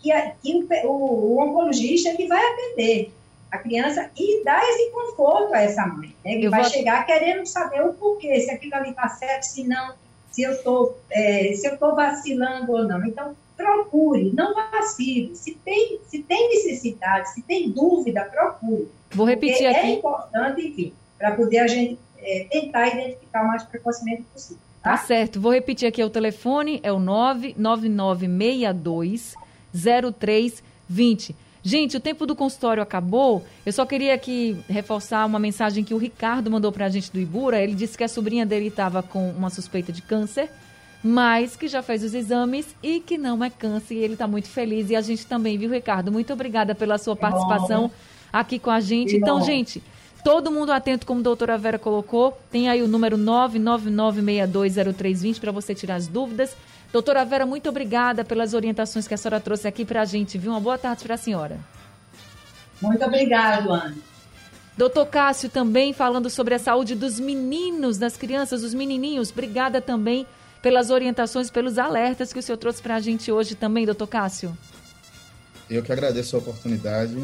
que, 0.00 0.10
que 0.42 0.66
o, 0.86 0.88
o, 0.88 1.42
oncologista 1.42 2.08
ele 2.08 2.26
vai 2.26 2.42
atender 2.42 3.12
a 3.50 3.58
criança 3.58 4.10
e 4.16 4.44
dar 4.44 4.62
esse 4.62 4.90
conforto 4.90 5.54
a 5.54 5.62
essa 5.62 5.86
mãe. 5.86 6.14
Né? 6.24 6.36
Que 6.36 6.48
vai 6.48 6.62
vou... 6.62 6.70
chegar 6.70 7.06
querendo 7.06 7.46
saber 7.46 7.82
o 7.82 7.94
porquê, 7.94 8.40
se 8.40 8.50
aquilo 8.50 8.74
ali 8.74 8.90
está 8.90 9.08
certo, 9.08 9.44
se 9.44 9.64
não, 9.64 9.94
se 10.30 10.42
eu 10.42 10.52
estou 10.52 10.98
é, 11.10 11.52
se 11.54 11.66
eu 11.66 11.74
estou 11.74 11.94
vacilando 11.94 12.72
ou 12.72 12.86
não. 12.86 13.04
Então, 13.04 13.34
procure, 13.56 14.32
não 14.34 14.54
vacile. 14.54 15.34
Se 15.34 15.54
tem, 15.64 15.98
se 16.06 16.22
tem 16.22 16.50
necessidade, 16.50 17.32
se 17.32 17.40
tem 17.42 17.70
dúvida, 17.70 18.24
procure. 18.24 18.88
Vou 19.10 19.26
repetir 19.26 19.66
aqui. 19.66 19.78
É 19.78 19.90
importante, 19.92 20.60
enfim, 20.60 20.92
para 21.18 21.32
poder 21.32 21.60
a 21.60 21.66
gente 21.66 21.98
é, 22.18 22.46
tentar 22.50 22.88
identificar 22.88 23.44
o 23.44 23.48
mais 23.48 23.62
precocemente 23.62 24.24
possível. 24.24 24.60
Tá? 24.82 24.90
tá 24.90 24.98
certo. 24.98 25.40
Vou 25.40 25.52
repetir 25.52 25.88
aqui 25.88 26.04
o 26.04 26.10
telefone, 26.10 26.80
é 26.82 26.92
o 26.92 26.98
99962 26.98 29.34
0320. 29.72 31.34
Gente, 31.66 31.96
o 31.96 32.00
tempo 32.00 32.26
do 32.26 32.36
consultório 32.36 32.80
acabou. 32.80 33.44
Eu 33.66 33.72
só 33.72 33.84
queria 33.84 34.14
aqui 34.14 34.56
reforçar 34.68 35.26
uma 35.26 35.40
mensagem 35.40 35.82
que 35.82 35.92
o 35.92 35.98
Ricardo 35.98 36.48
mandou 36.48 36.70
para 36.70 36.86
a 36.86 36.88
gente 36.88 37.12
do 37.12 37.18
Ibura. 37.18 37.60
Ele 37.60 37.74
disse 37.74 37.98
que 37.98 38.04
a 38.04 38.08
sobrinha 38.08 38.46
dele 38.46 38.68
estava 38.68 39.02
com 39.02 39.30
uma 39.30 39.50
suspeita 39.50 39.92
de 39.92 40.00
câncer 40.00 40.48
mas 41.02 41.56
que 41.56 41.68
já 41.68 41.82
fez 41.82 42.02
os 42.02 42.14
exames 42.14 42.74
e 42.82 43.00
que 43.00 43.18
não 43.18 43.44
é 43.44 43.50
câncer. 43.50 43.94
E 43.94 43.98
ele 43.98 44.12
está 44.12 44.28
muito 44.28 44.48
feliz. 44.48 44.90
E 44.90 44.96
a 44.96 45.00
gente 45.00 45.26
também, 45.26 45.58
viu, 45.58 45.70
Ricardo? 45.70 46.10
Muito 46.10 46.32
obrigada 46.32 46.74
pela 46.74 46.98
sua 46.98 47.14
participação 47.14 47.90
aqui 48.32 48.58
com 48.58 48.70
a 48.70 48.80
gente. 48.80 49.14
Então, 49.14 49.40
gente, 49.42 49.80
todo 50.24 50.50
mundo 50.50 50.72
atento, 50.72 51.06
como 51.06 51.20
a 51.20 51.22
doutora 51.22 51.56
Vera 51.58 51.78
colocou. 51.78 52.36
Tem 52.50 52.68
aí 52.68 52.82
o 52.82 52.88
número 52.88 53.16
999620320 53.18 55.38
para 55.38 55.52
você 55.52 55.76
tirar 55.76 55.94
as 55.96 56.08
dúvidas. 56.08 56.56
Doutora 56.92 57.24
Vera, 57.24 57.44
muito 57.44 57.68
obrigada 57.68 58.24
pelas 58.24 58.54
orientações 58.54 59.06
que 59.06 59.14
a 59.14 59.16
senhora 59.16 59.40
trouxe 59.40 59.68
aqui 59.68 59.84
para 59.84 60.02
a 60.02 60.04
gente, 60.04 60.38
viu? 60.38 60.52
Uma 60.52 60.60
boa 60.60 60.78
tarde 60.78 61.02
para 61.02 61.14
a 61.14 61.18
senhora. 61.18 61.58
Muito 62.80 63.04
obrigada, 63.04 63.70
Ana. 63.70 63.96
Doutor 64.76 65.06
Cássio 65.06 65.48
também 65.48 65.92
falando 65.94 66.28
sobre 66.28 66.54
a 66.54 66.58
saúde 66.58 66.94
dos 66.94 67.18
meninos, 67.18 67.96
das 67.96 68.16
crianças, 68.16 68.60
dos 68.60 68.74
menininhos. 68.74 69.30
Obrigada 69.30 69.80
também 69.80 70.26
pelas 70.60 70.90
orientações, 70.90 71.50
pelos 71.50 71.78
alertas 71.78 72.32
que 72.32 72.38
o 72.38 72.42
senhor 72.42 72.58
trouxe 72.58 72.82
para 72.82 72.96
a 72.96 73.00
gente 73.00 73.32
hoje 73.32 73.54
também, 73.54 73.86
doutor 73.86 74.06
Cássio. 74.06 74.56
Eu 75.68 75.82
que 75.82 75.90
agradeço 75.90 76.36
a 76.36 76.38
oportunidade, 76.38 77.16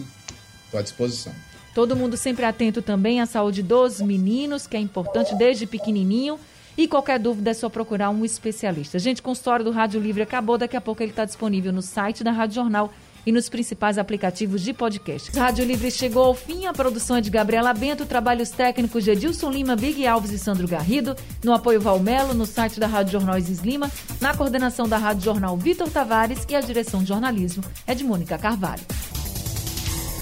estou 0.64 0.80
à 0.80 0.82
disposição. 0.82 1.32
Todo 1.74 1.96
mundo 1.96 2.16
sempre 2.16 2.44
atento 2.44 2.82
também 2.82 3.20
à 3.20 3.26
saúde 3.26 3.62
dos 3.62 4.00
meninos, 4.00 4.66
que 4.66 4.76
é 4.76 4.80
importante 4.80 5.34
desde 5.34 5.66
pequenininho. 5.66 6.38
E 6.76 6.88
qualquer 6.88 7.18
dúvida 7.18 7.50
é 7.50 7.54
só 7.54 7.68
procurar 7.68 8.10
um 8.10 8.24
especialista. 8.24 8.98
Gente, 8.98 9.20
o 9.20 9.22
consultório 9.22 9.64
do 9.64 9.70
Rádio 9.70 10.00
Livre 10.00 10.22
acabou, 10.22 10.56
daqui 10.56 10.76
a 10.76 10.80
pouco 10.80 11.02
ele 11.02 11.10
está 11.10 11.24
disponível 11.24 11.72
no 11.72 11.82
site 11.82 12.24
da 12.24 12.30
Rádio 12.30 12.56
Jornal 12.56 12.92
e 13.24 13.32
nos 13.32 13.48
principais 13.48 13.98
aplicativos 13.98 14.62
de 14.62 14.72
podcast. 14.72 15.36
Rádio 15.36 15.64
Livre 15.64 15.90
chegou 15.90 16.24
ao 16.24 16.34
fim, 16.34 16.66
a 16.66 16.72
produção 16.72 17.16
é 17.16 17.20
de 17.20 17.30
Gabriela 17.30 17.72
Bento, 17.72 18.04
trabalhos 18.04 18.50
técnicos 18.50 19.04
de 19.04 19.12
Edilson 19.12 19.50
Lima, 19.50 19.76
Big 19.76 20.06
Alves 20.06 20.32
e 20.32 20.38
Sandro 20.38 20.66
Garrido, 20.66 21.14
no 21.42 21.52
apoio 21.52 21.80
Valmelo, 21.80 22.34
no 22.34 22.46
site 22.46 22.80
da 22.80 22.86
Rádio 22.86 23.12
Jornal 23.12 23.38
Isis 23.38 23.60
Lima, 23.60 23.90
na 24.20 24.36
coordenação 24.36 24.88
da 24.88 24.98
Rádio 24.98 25.22
Jornal 25.22 25.56
Vitor 25.56 25.88
Tavares 25.88 26.44
e 26.48 26.54
a 26.54 26.60
direção 26.60 27.00
de 27.02 27.08
jornalismo 27.08 27.62
é 27.86 27.94
de 27.94 28.04
Mônica 28.04 28.36
Carvalho. 28.38 28.82